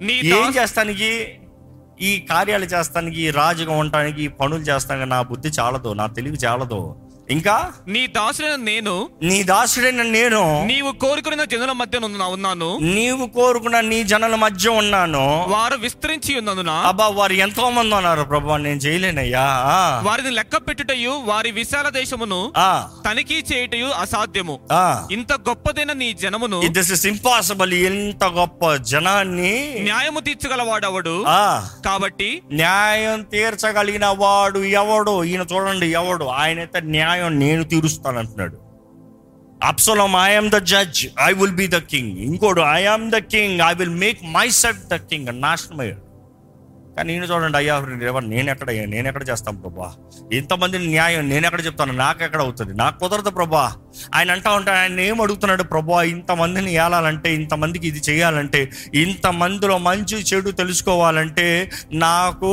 నీ 0.00 0.12
ఏం 0.12 0.54
చేస్తానికి? 0.56 1.36
ఈ 2.00 2.18
కార్యాలు 2.18 2.64
చేస్తానికి 2.64 3.30
రాజుగా 3.30 3.72
ఉండటానికి 3.72 4.22
ఈ 4.22 4.28
పనులు 4.28 4.62
చేస్తానికి 4.62 5.08
నా 5.08 5.22
బుద్ధి 5.22 5.48
చాలదు 5.48 5.92
నా 5.92 6.06
తెలివి 6.06 6.36
చాలదు. 6.36 7.09
ఇంకా? 7.30 7.72
నీ 7.88 8.06
దాసుడైన 8.06 8.54
నేను 8.54 9.08
నీ 9.22 9.42
దాసుడైన 9.42 10.02
నేను 10.02 10.64
నీవు 10.66 10.92
కోరుకున్న 10.92 11.44
జనుల 11.44 11.72
మధ్య 11.72 11.98
నున్న- 11.98 12.22
ఉన్నాను. 12.22 12.78
నీవు 12.78 13.26
కోరుకున్న 13.26 13.80
నీ 13.80 14.04
జనుల 14.04 14.34
మధ్య 14.34 14.68
ఉన్నాను. 14.68 15.44
వారు 15.48 15.76
విస్తరించి 15.76 16.38
ఉన్నందున 16.38 16.70
అబ్బా 16.70 17.06
వారు 17.06 17.32
ఎంతో 17.32 17.70
మంది 17.70 17.94
ఉన్నారు 17.94 18.22
ప్రభు 18.22 18.52
నేను 18.52 18.78
చేయలేనయ్యా. 18.78 19.44
వారిని 20.04 20.30
లెక్క 20.30 20.56
పెట్టుటయు 20.56 21.10
వారి 21.24 21.50
విశాల 21.50 21.88
దేశమును 21.88 22.52
తనిఖీ 23.06 23.44
చేయుటయు 23.52 23.86
అసాధ్యము. 23.86 24.60
ఇంత 25.10 25.32
గొప్పదైన 25.32 25.92
నీ 25.92 26.12
జనమును 26.12 26.62
దిస్ 26.68 26.92
ఇస్ 26.92 27.06
ఇంపాసిబుల్ 27.06 27.74
ఎంత 27.74 28.24
గొప్ప 28.24 28.74
జనాన్ని 28.74 29.76
న్యాయము 29.78 30.20
తీర్చగలవాడవడు? 30.20 31.24
ఆ. 31.28 31.68
కాబట్టి 31.84 32.42
న్యాయం 32.52 33.22
తీర్చగలిగిన 33.22 34.06
వాడు 34.06 34.58
ఎవడు? 34.58 35.24
ఈయన 35.24 35.44
చూడండి 35.52 35.86
ఎవడు? 35.86 36.24
ఆయనైతే 36.24 36.80
న్యాయం 36.80 37.19
నేను 37.28 37.64
తీరుస్తానంటున్నాడు. 37.64 38.56
Absalom 39.64 40.16
I'm 40.16 40.50
the 40.50 40.54
judge 40.54 41.06
I 41.28 41.32
will 41.32 41.54
be 41.54 41.66
the 41.66 41.76
king 41.76 42.18
ఇంకోడు 42.18 42.60
I'm 42.60 43.10
the 43.10 43.16
king 43.16 43.60
I 43.60 43.74
will 43.74 43.96
make 43.96 44.24
myself 44.48 44.86
the 44.86 44.94
king 44.94 45.42
నాశనం 45.42 45.80
అయ్యాడు 45.80 46.10
కానీ 46.96 47.12
నేను 47.12 47.24
చూడండి 47.24 47.56
అయ్యా 47.56 47.76
ఎవరు 47.76 48.26
నేను 48.26 48.50
ఎక్కడ 48.50 48.70
నేను 48.70 49.08
ఎక్కడ 49.08 49.28
చేస్తాను 49.28 49.60
ప్రభా? 49.60 49.92
ఇంతమంది 50.32 50.78
న్యాయం 50.78 51.28
నేను 51.28 51.46
ఎక్కడ 51.46 51.66
చెప్తాను? 51.66 51.92
నాకు 51.92 52.24
ఎక్కడ 52.24 52.40
అవుతుంది? 52.40 52.74
నాకు 52.74 52.98
కుదరదు 52.98 53.30
ప్రభా. 53.30 53.72
ఆయన 54.14 54.30
అంటా 54.30 54.50
ఉంటాడు 54.50 54.78
ఆయన 54.78 55.00
ఏం 55.00 55.20
అడుగుతున్నాడు? 55.20 55.62
ప్రభా 55.62 56.02
ఇంతమందిని 56.02 56.72
ఏలాలంటే 56.74 57.34
ఇంతమందికి 57.34 57.88
ఇది 57.88 57.98
చేయాలంటే 57.98 58.70
ఇంతమందిలో 58.94 59.78
మంచి 59.78 60.16
చెడు 60.16 60.50
తెలుసుకోవాలంటే 60.50 61.70
నాకు 61.92 62.52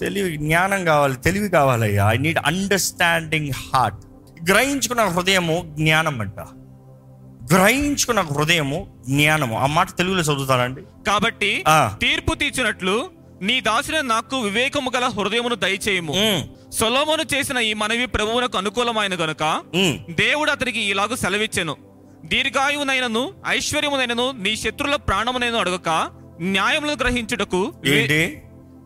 తెలివి 0.00 0.36
జ్ఞానం 0.36 0.84
కావాలి 0.84 1.16
తెలివి 1.16 1.48
కావాలయ్యా. 1.48 2.10
ఐ 2.10 2.16
నీడ్ 2.16 2.38
అండర్స్టాండింగ్ 2.46 3.50
హార్ట్ 3.50 3.98
గ్రహించుకున్న 4.50 5.02
హృదయము 5.04 5.74
జ్ఞానం 5.78 6.20
అంట. 6.20 6.40
గ్రహించుకున్న 7.54 8.20
హృదయము 8.20 8.78
జ్ఞానము. 9.08 9.58
ఆ 9.58 9.66
మాట 9.66 9.90
తెలుగులో 9.90 10.22
చదువుతానండి 10.22 10.82
కాబట్టి. 11.06 11.64
తీర్పు 12.00 12.34
తీర్చినట్లు 12.34 13.10
నీ 13.42 13.60
దాసుని 13.60 14.02
నాకు 14.02 14.40
వివేకము 14.40 14.90
గల 14.96 15.04
హృదయమును 15.04 15.54
దయచేయము. 15.54 16.12
సొలోమోను 16.70 17.24
చేసిన 17.34 17.58
ఈ 17.58 17.72
మనవి 17.74 18.06
ప్రభువునకు 18.06 18.58
అనుకూలమైన 18.58 19.14
గనుక. 19.14 19.62
దేవుడు 20.10 20.50
అతనికి 20.50 20.80
ఇలాగ 20.80 21.14
సెలవిచ్చెను. 21.14 21.76
దీర్ఘాయువునైనను 22.24 23.32
ఐశ్వర్యమునైనను 23.48 24.30
నీ 24.30 24.56
శత్రుల 24.56 24.96
ప్రాణమునైన 24.96 25.56
అడగక 25.56 25.88
న్యాయములను 26.40 26.96
గ్రహించుటకు 27.00 27.72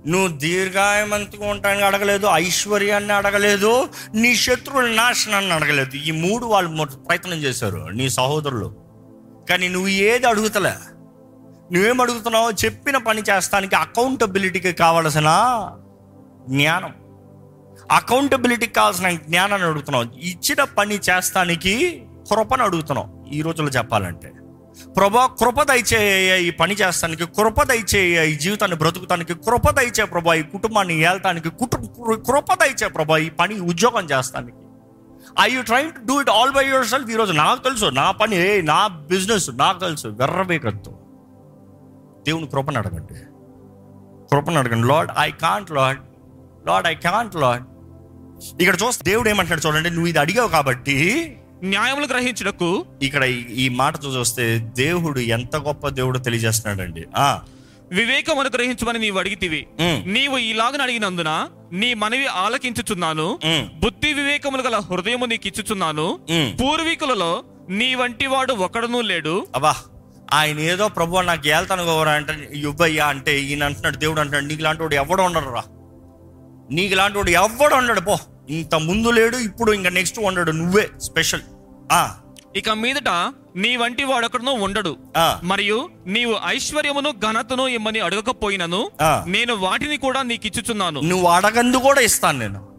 నువ్వు 0.07 0.39
దీర్ఘాయమంతుగా 0.39 1.51
ఉంటానని 1.51 1.85
అడగలేదు 1.85 2.27
ఐశ్వర్యాన్ని 2.33 3.13
అడగలేదు 3.13 3.89
నీ 4.15 4.37
శత్రువుల 4.37 4.91
నాశనాన్ని 4.91 5.53
అడగలేదు. 5.53 5.97
ఈ 5.97 6.11
మూడు 6.11 6.47
వాళ్ళు 6.47 6.85
ప్రయత్నం 6.85 7.33
చేశారు 7.33 7.79
నీ 7.79 8.09
సహోదరులు. 8.09 8.75
కానీ 9.51 9.69
నువ్వు 9.69 9.89
ఏది 9.89 10.27
అడుగుతలే? 10.27 10.75
నువ్వేం 11.73 12.01
అడుగుతున్నావో 12.01 12.51
చెప్పిన 12.51 12.97
పని 12.97 13.23
చేస్తానికి 13.31 13.77
అకౌంటబిలిటీకి 13.77 14.73
కావలసిన 14.73 15.29
జ్ఞానం. 16.49 16.95
అకౌంటబిలిటీకి 17.93 18.73
కావాల్సిన 18.73 19.11
జ్ఞానాన్ని 19.11 19.69
అడుగుతున్నావు. 19.69 20.05
ఇచ్చిన 20.19 20.65
పని 20.65 21.01
చేస్తానికి 21.11 22.07
కృపను 22.31 22.65
అడుగుతున్నావు. 22.65 23.25
ఈ 23.33 23.43
రోజుల్లో 23.43 23.73
చెప్పాలంటే. 23.73 24.33
ప్రభా 24.97 25.23
కృప 25.41 25.63
దయచేయ 25.63 26.35
ఈ 26.47 26.51
పని 26.51 26.75
చేస్తానికి 26.75 27.25
కృప 27.27 27.63
దయచేయ 27.63 28.25
ఈ 28.33 28.35
జీవితాన్ని 28.37 28.77
బ్రతుకుతానికి 28.77 29.35
కృప 29.35 29.71
దయచే 29.71 30.05
ప్రభా 30.05 30.35
ఈ 30.35 30.43
కుటుంబాన్ని 30.43 30.95
ఏళ్తానికి 31.01 31.51
కుటుంబ 31.51 31.85
కృప 32.29 32.55
దయచే 32.63 32.89
ప్రభా 32.89 33.19
ఈ 33.19 33.31
పని 33.41 33.55
ఉద్యోగం 33.61 34.05
చేస్తానికి. 34.05 34.63
I 35.45 35.47
you 35.55 35.63
train 35.63 35.93
to 35.93 36.01
do 36.07 36.21
it 36.21 36.31
all 36.31 36.53
by 36.53 36.65
yourself 36.87 37.11
ఈరోజు 37.11 37.33
నాకు 37.33 37.61
తెలుసు 37.63 37.87
నా 38.01 38.07
పని 38.11 38.37
ఏ 38.37 38.49
నా 38.63 38.81
బిజినెస్ 39.13 39.51
నాకు 39.63 39.79
తెలుసు 39.81 40.09
వెర్రవేకత్తు 40.21 40.93
దేవుని 42.27 42.47
కృపను 42.47 42.79
అడగండి. 42.79 43.19
కృపను 44.33 44.59
అడగండి 44.59 44.89
Lord 44.89 45.13
I 45.19 45.31
can't 45.45 45.71
Lord 45.71 46.03
Lord 46.69 46.89
I 46.89 46.95
can't 47.09 47.37
Lord 47.37 47.65
ఇక్కడ 48.63 48.77
చూస్తే 48.83 49.03
దేవుడు 49.11 49.29
ఏమంటున్నాడు 49.29 49.67
చూడండి 49.67 49.91
నువ్వు 49.91 50.09
ఇది 50.09 50.19
అడిగావు 50.19 50.49
కాబట్టి 50.49 50.97
న్యాయములు 51.65 52.07
గ్రహించుటకు 52.07 52.87
ఇక్కడ 53.03 53.25
ఈ- 53.25 53.69
మాట 53.69 53.95
చూస్తే 54.05 54.59
దేవుడు 54.59 55.19
ఎంత 55.19 55.57
గొప్ప 55.57 55.89
దేవుడు 55.89 56.19
తెలియజేస్తున్నాడండి. 56.19 57.05
ఆ. 57.17 57.41
వివేకం 57.93 58.39
అనుగ్రహించమని 58.39 58.99
నీవు 58.99 59.19
అడిగితివి. 59.19 59.67
నీవు 60.07 60.39
ఇలాగని 60.39 60.83
అడిగినందున 60.83 61.49
నీ 61.73 61.95
మనవి 61.95 62.27
ఆలకించుచున్నాను. 62.27 63.39
బుద్ధి 63.75 64.13
వివేకములు 64.13 64.63
గల 64.63 64.77
హృదయము 64.77 65.27
నీకు 65.27 65.47
ఇచ్చుచున్నాను. 65.47 66.19
పూర్వీకులలో 66.61 67.45
నీ 67.71 67.95
వంటి 67.95 68.27
వాడు 68.27 68.53
ఒకడునూ 68.53 69.01
లేడు. 69.01 69.47
అబ్బా 69.55 69.77
ఆయన 70.33 70.61
ఏదో 70.61 70.89
ప్రభు 70.89 71.19
నాకు 71.19 71.49
ఏళ్తాను 71.49 71.83
గౌరా 71.83 72.13
అంటే 72.13 72.49
ఇవ్వయ్యా 72.55 73.07
అంటే 73.07 73.41
ఈయన 73.41 73.65
అంటున్నాడు 73.65 73.97
దేవుడు 73.97 74.21
అంటున్నాడు 74.21 74.45
నీకు 74.45 74.63
లాంటి 74.63 74.83
వాడు 74.83 74.95
ఎవడు 74.95 75.23
ఉండడు 75.23 75.55
రా. 75.55 75.63
నీకు 76.71 76.95
లాంటి 76.95 77.19
వాడు 77.19 77.31
ఎవడు 77.31 77.75
ఉండడు 77.75 78.01
పో. 78.01 78.19
ఇంత 78.51 78.75
ముందు 78.75 79.09
లేడు 79.09 79.37
ఇప్పుడు 79.37 79.73
ఇంకా 79.73 79.91
నెక్స్ట్ 79.91 80.19
ఉండడు 80.19 80.51
నువ్వే 80.51 80.89
స్పెషల్ 81.03 81.41
ఇక 82.57 82.71
మీదట 82.71 83.09
నీ 83.57 83.77
వంటి 83.77 84.05
వాడొకడునూ 84.05 84.53
ఉండడు. 84.53 84.97
మరియు 85.43 85.89
నీవు 86.07 86.35
ఐశ్వర్యమును 86.47 87.11
ఘనతను 87.11 87.69
ఇమ్మని 87.69 88.01
అడగకపోయినను. 88.01 88.91
నేను 89.27 89.55
వాటిని 89.55 89.97
కూడా 89.97 90.23
నీకు 90.23 90.47
ఇచ్చుచున్నాను 90.47 91.01
నువ్వు 91.01 91.27
అడగందు 91.29 91.77
కూడా 91.77 92.01
ఇస్తాను 92.01 92.39
నేను. 92.39 92.75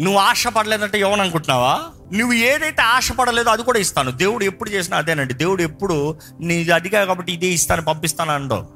నువ్వు 0.00 0.20
ఆశపడలేదంటే 0.20 1.00
ఎవరు 1.00 1.20
అనుకుంటున్నావా 1.20 1.80
నువ్వు 2.12 2.34
ఏదైతే 2.34 2.82
ఆశపడలేదో 2.82 3.50
అది 3.50 3.62
కూడా 3.62 3.78
ఇస్తాను. 3.78 4.10
దేవుడు 4.10 4.44
ఎప్పుడు 4.44 4.70
చేసినా 4.70 4.96
అదేనండి. 4.96 5.34
దేవుడు 5.34 5.62
ఎప్పుడు 5.62 6.18
నీ 6.40 6.68
అడిగా 6.70 7.04
కాబట్టి 7.04 7.32
ఇదే 7.32 7.46
ఇస్తాను 7.46 7.82
పంపిస్తాను 7.82 8.30
అండో 8.30 8.68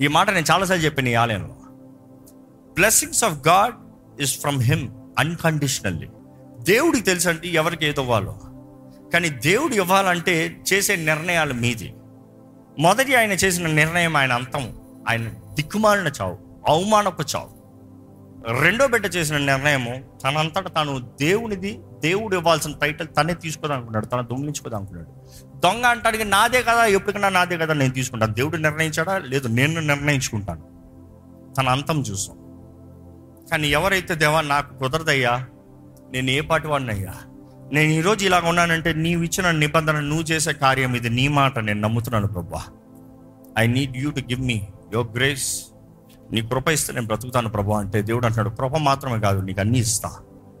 ఈ 0.00 0.06
మాట 0.06 0.30
నేను 0.30 0.46
చాలాసార్లు 0.50 0.84
చెప్పాను 0.84 1.08
ఈ 1.08 1.14
ఆలయంలో. 1.14 1.54
Blessings 2.74 3.24
of 3.24 3.48
God 3.48 3.74
is 4.22 4.40
from 4.40 4.62
him 4.62 4.88
unconditionally 5.18 6.08
దేవుడికి 6.58 7.04
తెలుసు 7.04 7.28
అంటే 7.28 7.48
ఎవరికి 7.48 7.86
ఏది 7.86 8.00
ఇవ్వాలో 8.00 8.40
కానీ 9.12 9.28
దేవుడు 9.28 9.74
ఇవ్వాలంటే 9.74 10.60
చేసే 10.72 10.96
నిర్ణయాలు 10.96 11.54
మీది. 11.54 11.94
మొదటి 12.78 13.14
ఆయన 13.14 13.32
చేసిన 13.32 13.66
నిర్ణయం 13.66 14.16
ఆయన 14.16 14.32
అంతం. 14.32 14.78
ఆయన 15.08 15.28
దిక్కుమాలిన 15.54 16.12
చావు 16.20 16.38
అవమానపు 16.68 17.22
చావు. 17.36 17.62
రెండో 18.60 18.86
బిడ్డ 18.86 19.16
చేసిన 19.16 19.36
నిర్ణయము 19.36 20.04
తనంతట 20.24 20.74
తాను 20.74 20.98
దేవునిది 21.20 21.80
దేవుడు 22.00 22.36
ఇవ్వాల్సిన 22.36 22.72
టైటిల్ 22.82 23.08
తనే 23.16 23.34
తీసుకోదనుకున్నాడు 23.34 24.06
తన 24.06 24.20
దొంగిలించుకోదాం 24.20 24.78
అనుకున్నాడు 24.78 25.10
దొంగ 25.58 25.86
అంటాడికి 25.86 26.24
నాదే 26.24 26.62
కదా 26.62 26.84
ఎప్పటికైనా 26.84 27.28
నాదే 27.28 27.58
కదా 27.58 27.74
నేను 27.74 27.92
తీసుకుంటాను 27.92 28.32
దేవుడు 28.32 28.56
నిర్ణయించాడా? 28.56 29.18
లేదు 29.18 29.48
నేను 29.48 29.80
నిర్ణయించుకుంటాను. 29.80 30.62
తన 31.54 31.68
అంతం 31.68 32.00
చూసాం. 32.00 32.36
కానీ 33.50 33.68
ఎవరైతే 33.68 34.14
దేవా 34.14 34.40
నాకు 34.40 34.78
కుదరదయ్యా 34.78 35.46
నేను 36.12 36.30
ఏ 36.30 36.40
పాటి 36.40 36.66
వాడినయ్యా 36.66 37.14
నేను 37.72 37.92
ఈరోజు 37.92 38.24
ఇలాగ 38.24 38.48
ఉన్నానంటే 38.48 38.92
నీవు 38.92 39.22
ఇచ్చిన 39.22 39.50
నిబంధన 39.50 40.00
నువ్వు 40.00 40.22
చేసే 40.22 40.52
కార్యం 40.52 40.94
ఇది. 40.94 41.10
నీ 41.10 41.28
మాట 41.28 41.58
నేను 41.58 41.80
నమ్ముతున్నాను 41.80 42.26
ప్రభా. 42.26 42.62
I 43.58 43.66
need 43.66 43.96
you 43.96 44.10
to 44.10 44.20
give 44.20 44.40
me 44.40 44.62
your 44.92 45.06
grace 45.16 45.66
నీ 46.32 46.40
కృప 46.40 46.68
ఇస్తే 46.68 46.92
నేను 46.92 47.06
బ్రతుకుతాను 47.06 47.48
ప్రభా 47.48 47.78
అంటే 47.78 48.02
దేవుడు 48.02 48.26
అంటున్నాడు 48.26 48.56
కృప 48.56 48.76
మాత్రమే 48.76 49.20
కాదు 49.20 49.40
నీకు 49.40 49.60
అన్ని 49.60 49.78
ఇస్తా. 49.78 50.10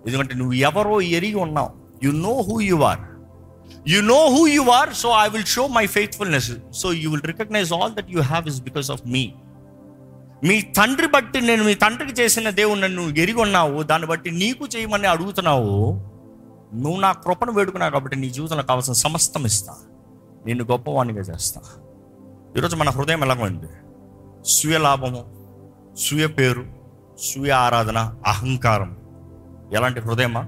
ఎందుకంటే 0.06 0.34
నువ్వు 0.34 0.52
ఎవరో 0.52 1.00
ఎరిగి 1.00 1.34
ఉన్నావు. 1.34 1.70
You 2.02 2.12
know 2.12 2.40
who 2.40 2.60
you 2.60 2.76
are 2.76 2.98
you 3.88 4.00
know 4.00 4.28
who 4.28 4.46
you 4.46 4.62
are 4.62 4.94
so 4.94 5.10
I 5.10 5.28
will 5.28 5.44
show 5.44 5.66
my 5.66 5.86
faithfulness 5.86 6.50
so 6.72 6.92
you 6.92 7.10
will 7.10 7.22
recognise 7.22 7.72
all 7.72 7.92
that 7.92 8.10
you 8.10 8.22
have 8.22 8.48
is 8.48 8.62
because 8.62 8.90
of 8.90 9.00
me 9.06 9.32
మీ 10.44 10.62
తండ్రి 10.62 11.06
బట్టి 11.06 11.40
నేను 11.40 11.64
మీ 11.64 11.74
తండ్రికి 11.74 12.12
చేసిన 12.12 12.50
దేవుడు 12.50 12.78
నన్ను 12.78 13.02
ఎరిగి 13.02 13.40
ఉన్నావు. 13.40 13.82
దాన్ని 13.82 14.08
బట్టి 14.08 14.30
నీకు 14.30 14.68
చేయమని 14.76 15.06
అడుగుతున్నావు. 15.06 16.11
నువ్వు 16.74 17.00
నా 17.00 17.12
కృపను 17.12 17.52
వేడుకున్నావు 17.52 17.92
కాబట్టి 17.92 18.16
నీ 18.16 18.30
జీవితంలో 18.30 18.62
కావాల్సిన 18.62 18.92
సమస్తం 18.92 19.44
ఇస్తా. 19.44 19.74
నిన్ను 20.46 20.64
గొప్పవాణిగా 20.64 21.20
చేస్తా. 21.20 21.60
ఈరోజు 22.56 22.76
మన 22.76 22.90
హృదయం 22.90 23.22
ఎలాగ 23.22 23.44
ఉంది 23.44 23.66
స్వీయ 24.46 24.78
లాభము 24.78 25.24
స్వీయ 25.96 26.26
పేరు 26.26 26.64
స్వీయ 27.18 27.50
ఆరాధన 27.50 28.14
అహంకారం 28.26 28.96
ఎలాంటి 29.72 30.00
హృదయమా? 30.00 30.46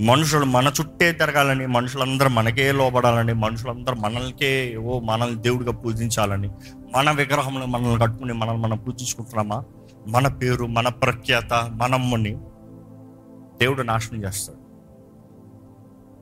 మనుషులు 0.00 0.44
మన 0.44 0.72
చుట్టే 0.80 1.12
తిరగాలని 1.12 1.66
మనుషులందరూ 1.66 2.28
మనకే 2.28 2.72
లోబడాలని 2.72 3.32
మనుషులందరూ 3.32 3.94
మనల్కే 3.94 4.76
ఓ 4.76 5.00
మనల్ని 5.00 5.42
దేవుడిగా 5.42 5.72
పూజించాలని 5.72 6.50
మన 6.96 7.10
విగ్రహంలో 7.10 7.66
మనల్ని 7.66 8.00
కట్టుకుని 8.00 8.32
మనల్ని 8.32 8.62
మనం 8.62 8.76
పూజించుకుంటున్నామా? 8.76 9.64
మన 10.06 10.28
పేరు 10.28 10.66
మన 10.66 10.88
ప్రఖ్యాత 10.88 11.70
మనమ్మని 11.72 12.34
దేవుడు 13.60 13.82
నాశనం 13.82 14.24
చేస్తాడు. 14.24 14.63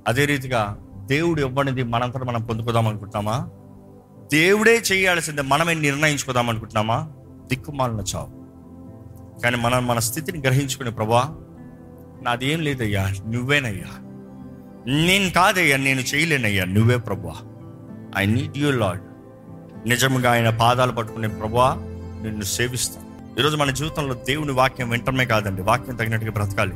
అదే 0.09 0.25
రీతిగా 0.25 0.79
దేవుడు 1.07 1.41
ఇవ్వనిది 1.41 1.83
మనంతట 1.83 2.23
మనం 2.23 2.43
పొందుకుందాం 2.43 2.89
అనుకుంటున్నామా? 2.89 3.49
దేవుడే 4.33 4.83
చేయాల్సిందే 4.93 5.43
మనమే 5.43 5.75
నిర్ణయించుకుందాం 5.75 6.49
అనుకుంటున్నామా? 6.49 7.11
దిక్కుమాలిన 7.49 8.01
చావు. 8.01 8.43
కానీ 9.41 9.57
మనం 9.57 9.87
మన 9.87 9.99
స్థితిని 9.99 10.39
గ్రహించుకునే 10.39 10.91
ప్రభా 10.91 11.37
నాదేం 12.23 12.61
లేదయ్యా 12.61 13.09
నువ్వేనయ్యా. 13.27 13.99
నేను 14.87 15.31
కాదయ్యా 15.31 15.77
నేను 15.77 16.01
చేయలేనయ్యా 16.01 16.65
నువ్వే 16.65 16.97
ప్రభా 16.97 17.35
ఐ 18.17 18.27
నీడ్ 18.27 18.59
యూ 18.59 18.71
లాడ్ 18.71 19.01
నిజంగా 19.89 20.33
ఆయన 20.33 20.51
పాదాలు 20.51 20.93
పట్టుకునే 20.93 21.29
ప్రభా 21.29 21.75
నిన్ను 22.23 22.45
సేవిస్తాను. 22.45 23.13
ఈరోజు 23.41 23.57
మన 23.57 23.71
జీవితంలో 23.71 24.15
దేవుని 24.15 24.53
వాక్యం 24.53 24.91
వింటమే 24.91 25.25
కాదండి 25.25 25.63
వాక్యం 25.63 25.97
తగినట్టుగా 25.97 26.33
బ్రతకాలి. 26.33 26.75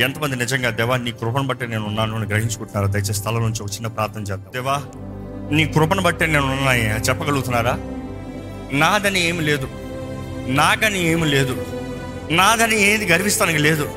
ఎంతమంది 0.00 0.36
నిజంగా 0.36 0.70
దేవా 0.70 0.96
నీ 0.96 1.12
కృపను 1.12 1.42
బట్టి 1.42 1.66
నేను 1.66 1.86
ఉన్నాను 1.86 2.16
అని 2.16 2.26
గ్రహించుకుంటున్నారా? 2.26 2.86
దయచేసి 2.86 3.14
స్థలం 3.14 3.42
నుంచి 3.42 3.62
ఒక 3.62 3.70
చిన్న 3.72 3.86
ప్రార్థన 3.86 4.20
చేద్దాం. 4.20 4.52
దేవా 4.52 4.82
నీ 5.52 5.66
కృపను 5.66 6.02
బట్టి 6.02 6.26
నేను 6.26 6.52
ఉన్నాయా. 6.52 6.96
చెప్పగలుగుతున్నారా? 6.96 7.78
నాదని 8.72 9.28
ఏమి 9.28 9.40
లేదు. 9.42 9.68
నాకని 10.46 11.08
ఏమి 11.08 11.26
లేదు. 11.26 11.66
నాదని 12.30 12.82
ఏది 12.82 13.06
గర్విస్తానికి 13.06 13.58
లేదు. 13.58 13.88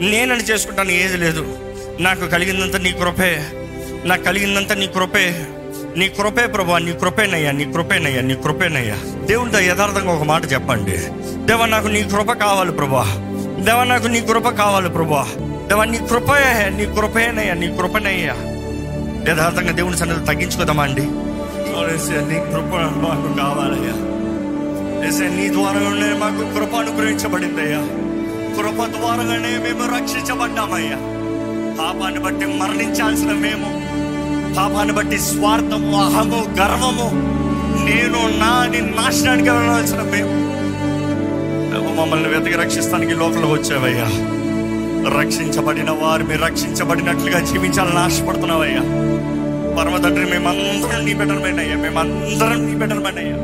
నేనని 0.00 0.42
చేసుకుంటాను 0.42 0.90
ఏది 0.90 1.16
లేదు. 1.16 1.58
నాకు 2.00 2.26
కలిగిందంత 2.26 2.76
నీ 2.76 2.92
కృపే. 2.92 3.46
నాకు 4.04 4.22
కలిగిందంత 4.22 4.72
నీ 4.72 4.86
కృపే. 4.86 5.46
నీ 5.96 6.08
కృపే 6.08 6.46
ప్రభా 6.46 6.78
నీ 6.78 6.92
కృపేనయ్యా 6.92 7.50
నీ 7.50 7.72
కృపేనయ్యా 7.72 8.20
నీ 8.20 8.34
కృపేనయ్యా. 8.34 9.26
దేవుడితో 9.26 9.60
యథార్థంగా 9.60 10.12
ఒక 10.12 10.22
మాట 10.22 10.52
చెప్పండి. 10.52 10.96
దేవా 11.46 11.66
నాకు 11.66 11.86
నీ 11.86 12.02
కృప 12.02 12.32
కావాలి 12.32 12.72
ప్రభా 12.72 13.32
దేవా 13.58 13.84
నాకు 13.84 14.06
నీ 14.06 14.20
కృప 14.20 14.48
కావాలి 14.48 14.88
ప్రభా. 14.88 15.26
దేవా 15.68 15.84
నీ 15.84 15.98
కృపే 15.98 16.70
నీ 16.76 16.86
కృపేనయ్యా 16.86 17.54
నీ 17.54 17.76
కృపనయ్యా. 17.76 18.34
యథార్థంగా 19.32 19.72
దేవుని 19.72 19.96
సన్నిధి 19.96 20.26
తగ్గించుకోదామా 20.26 20.82
అండి? 20.82 21.02
నీ 22.20 22.34
కృప 22.34 22.74
మాకు 22.74 23.38
కావాలయ్యా. 23.38 24.16
యేసయ్య, 25.04 25.28
నీ 25.28 25.52
ద్వారానే 25.52 26.18
మాకు 26.18 26.54
కృప 26.54 26.76
అనుగ్రహించబడిందయ్యా. 26.76 27.80
కృప 28.56 28.84
ద్వారానే 28.84 29.58
మేము 29.58 29.96
రక్షించబడ్డామయ్యా. 29.96 30.96
పాపాన్ని 31.78 32.20
బట్టి 32.20 32.46
మరణించాల్సిన 32.46 33.32
మేము 33.32 33.86
పాపాన్ని 34.54 34.94
బట్టి 34.94 35.18
స్వార్థము 35.18 36.04
అహము 36.04 36.46
గర్వము 36.60 37.10
నేను 37.84 38.38
నాని 38.38 38.80
నాశనానికి 38.80 39.50
వెళ్ళాల్సిన 39.50 40.02
మేము. 40.02 40.45
నువ్వు 41.76 41.94
మమ్మల్ని 41.94 42.28
వెతకి 42.28 42.62
రక్షిస్తానికి 42.62 43.12
లోపల 43.14 43.44
వచ్చావయ్యా. 43.44 44.04
రక్షించబడిన 45.20 45.90
వారు 45.90 46.24
మీరు 46.24 46.42
రక్షించబడినట్లుగా 46.42 47.40
జీవించాలని 47.40 47.98
ఆశపడుతున్నావయ్యా. 47.98 48.80
పరమ 49.76 49.96
తండ్రి 49.96 50.24
మేమందరం 50.24 51.04
నీ 51.04 51.14
బెటర్మెంట్ 51.14 51.60
అయ్యా. 51.60 51.76
మేమందరం 51.76 52.66
నీ 52.66 52.74
బెటర్మెంట్ 52.74 53.18
అయ్యా. 53.18 53.36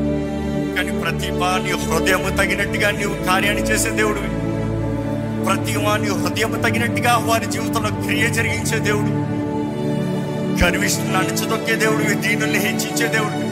కానీ 0.77 1.01
ప్రతి 1.01 1.31
నీ 1.31 1.71
హృదయం 1.71 2.37
తగినట్టుగా 2.37 2.91
నీవు 2.91 3.25
కార్యాన్ని 3.25 3.63
చేసే 3.63 3.91
దేవుడివి. 3.91 4.29
ప్రతి 5.45 5.73
నీ 6.03 6.09
హృదయం 6.09 6.51
తగినట్టుగా 6.51 7.17
వారి 7.17 7.47
జీవితంలో 7.47 8.03
క్రియ 8.03 8.27
జరిగించే 8.29 8.79
దేవుడు 8.79 9.33
గర్విష్ణుని 10.65 11.17
అణచదొక్కే 11.17 11.75
దేవుడివి 11.75 12.15
దీనుల్ని 12.15 12.59
హెచ్చించే 12.59 13.09
దేవుడివి. 13.09 13.43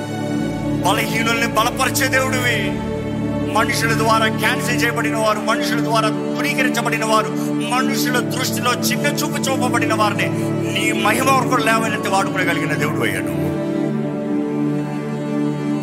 బలహీనుల్ని 0.82 1.46
బలపరిచే 1.46 2.08
దేవుడివి. 2.08 2.89
మనుషుల 3.54 3.92
ద్వారా 3.92 4.28
క్యాన్సిల్ 4.28 4.84
చేయబడిన 4.84 5.16
వారు 5.16 5.40
మనుషుల 5.40 5.80
ద్వారా 5.80 6.08
ధృవీకరించబడిన 6.08 7.04
వారు 7.04 7.30
మనుషుల 7.74 8.18
దృష్టిలో 8.18 8.72
చిన్న 8.72 9.06
చూపు 9.06 9.38
చూపబడిన 9.38 9.94
వారిని 9.94 10.28
నీ 10.74 10.92
మహిమ 10.92 11.30
వరకు 11.30 11.62
లేవనెత్తి 11.62 12.08
వాడుకోగలిగిన 12.08 12.74
దేవుడు 12.74 13.00
అయ్యాడు. 13.00 13.32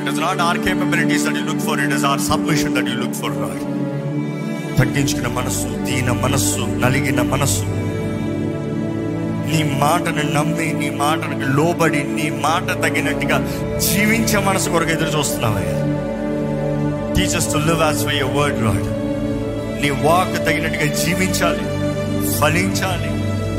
It 0.01 0.13
is 0.13 0.21
not 0.21 0.41
our 0.41 0.57
capabilities 0.57 1.25
that 1.25 1.37
you 1.37 1.43
look 1.43 1.59
for 1.59 1.81
it 1.81 1.93
is 1.93 2.05
our 2.05 2.19
submission 2.19 2.75
that 2.75 2.89
you 2.89 2.95
look 2.95 3.13
for 3.13 3.31
Lord 3.31 3.63
తగ్గించుకున్న 4.79 5.27
మనస్సు 5.27 5.67
దీన 5.85 6.11
మనస్సు 6.11 6.59
నలిగిన 6.59 7.21
మనస్సు. 7.21 7.65
నీ 9.51 9.77
మాటను 9.81 10.33
నమ్మి 10.33 10.73
నీ 10.73 10.89
మాటను 10.89 11.55
లోబడి 11.55 12.03
నీ 12.03 12.29
మాట 12.29 12.67
తగినట్టుగా 12.83 13.37
జీవించే 13.79 14.39
మనసు 14.39 14.69
కొరకు 14.69 14.89
ఎదురు 14.89 15.19
చూస్తున్నావయ్యా. 15.19 15.86
Teach us 17.17 17.53
to 17.53 17.59
live 17.67 17.81
as 17.81 18.01
per 18.05 18.15
your 18.15 18.35
word 18.37 18.59
Lord 18.65 18.87
నీ 19.81 19.89
వాక్ 20.07 20.35
తగినట్టుగా 20.47 20.87
జీవించాలి 21.03 21.65
ఫలించాలి 22.37 23.11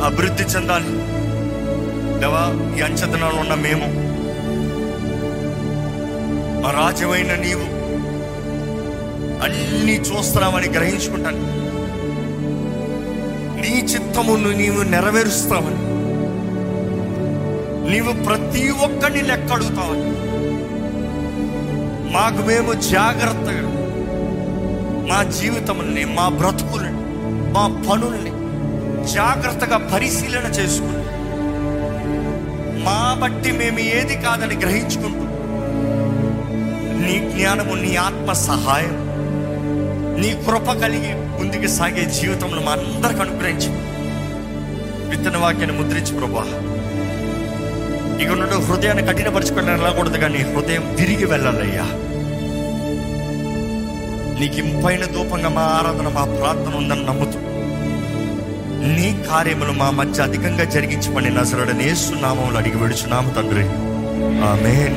అభివృద్ధి 0.08 0.44
చెందాలి. 0.52 0.92
దేవా 2.22 2.42
ఈ 2.78 2.80
అంచతనాలు 2.88 3.38
ఉన్న 3.44 3.54
మేము 3.66 3.88
మా 6.62 6.70
రాజ్యమైన 6.78 7.32
నీవు 7.44 7.66
అన్నీ 9.44 9.96
చూస్తున్నామని 10.08 10.68
గ్రహించుకుంటాను. 10.76 11.42
నీ 13.62 13.74
చిత్తమును 13.92 14.50
నీవు 14.62 14.82
నెరవేరుస్తావని 14.94 15.82
నీవు 17.92 18.12
ప్రతి 18.24 18.64
ఒక్కరిని 18.86 19.22
లెక్క 19.28 19.52
అడుగుతావని. 19.52 20.06
మాకు 22.12 22.42
మేము 22.42 22.72
జాగ్రత్తగా 22.72 23.64
మా 25.08 25.22
జీవితముల్ని 25.22 26.04
మా 26.04 26.28
బ్రతుకుల్ని 26.28 26.92
మా 27.52 27.64
పనుల్ని 27.90 28.32
జాగ్రత్తగా 29.12 29.78
పరిశీలన 29.94 30.46
చేసుకుని 30.52 31.04
మా 32.84 33.16
బట్టి 33.20 33.52
మేము 33.52 33.78
ఏది 33.78 34.22
కాదని 34.22 34.56
గ్రహించుకుంటూ 34.56 35.24
నీ 37.06 37.30
జ్ఞానము 37.30 37.74
నీ 37.74 37.96
ఆత్మ 37.96 38.32
సహాయం 38.32 38.96
నీ 40.20 40.30
కృప 40.46 40.72
కలిగి 40.72 41.12
ముందుకు 41.38 41.68
సాగే 41.68 42.04
జీవితంలో 42.04 42.60
మా 42.62 42.72
అందరికి 42.72 43.20
అనుగ్రహించి. 43.20 43.70
విత్తన 45.08 45.36
వాక్యాన్ని 45.36 45.78
ముద్రించి 45.78 46.18
ప్రభా 46.18 46.44
ఇక 48.20 48.28
నుండి 48.28 48.54
హృదయాన్ని 48.54 49.06
కఠినపరచుకొని 49.06 49.70
వెళ్ళకూడదు 49.70 50.18
కానీ 50.18 50.38
హృదయం 50.38 50.94
తిరిగి 50.98 51.24
వెళ్ళాలయ్యా. 51.24 51.84
నీకు 54.40 54.54
ఇంపైన 54.54 55.04
దూపంగా 55.04 55.48
మా 55.48 55.62
ఆరాధన 55.62 56.08
మా 56.08 56.24
ప్రార్థన 56.24 56.76
ఉందని 56.76 57.04
నమ్ముతూ 57.04 57.38
నీ 58.96 59.24
కార్యములు 59.30 59.72
మా 59.72 59.90
మధ్య 59.90 60.22
అధికంగా 60.22 60.64
జరిగించమని 60.64 61.30
నజరడనేస్తున్నామని 61.30 62.56
అడిగి 62.56 62.76
విడుచున్నాము 62.76 63.30
తండ్రి. 63.30 63.64
ఆమెన్. 64.44 64.96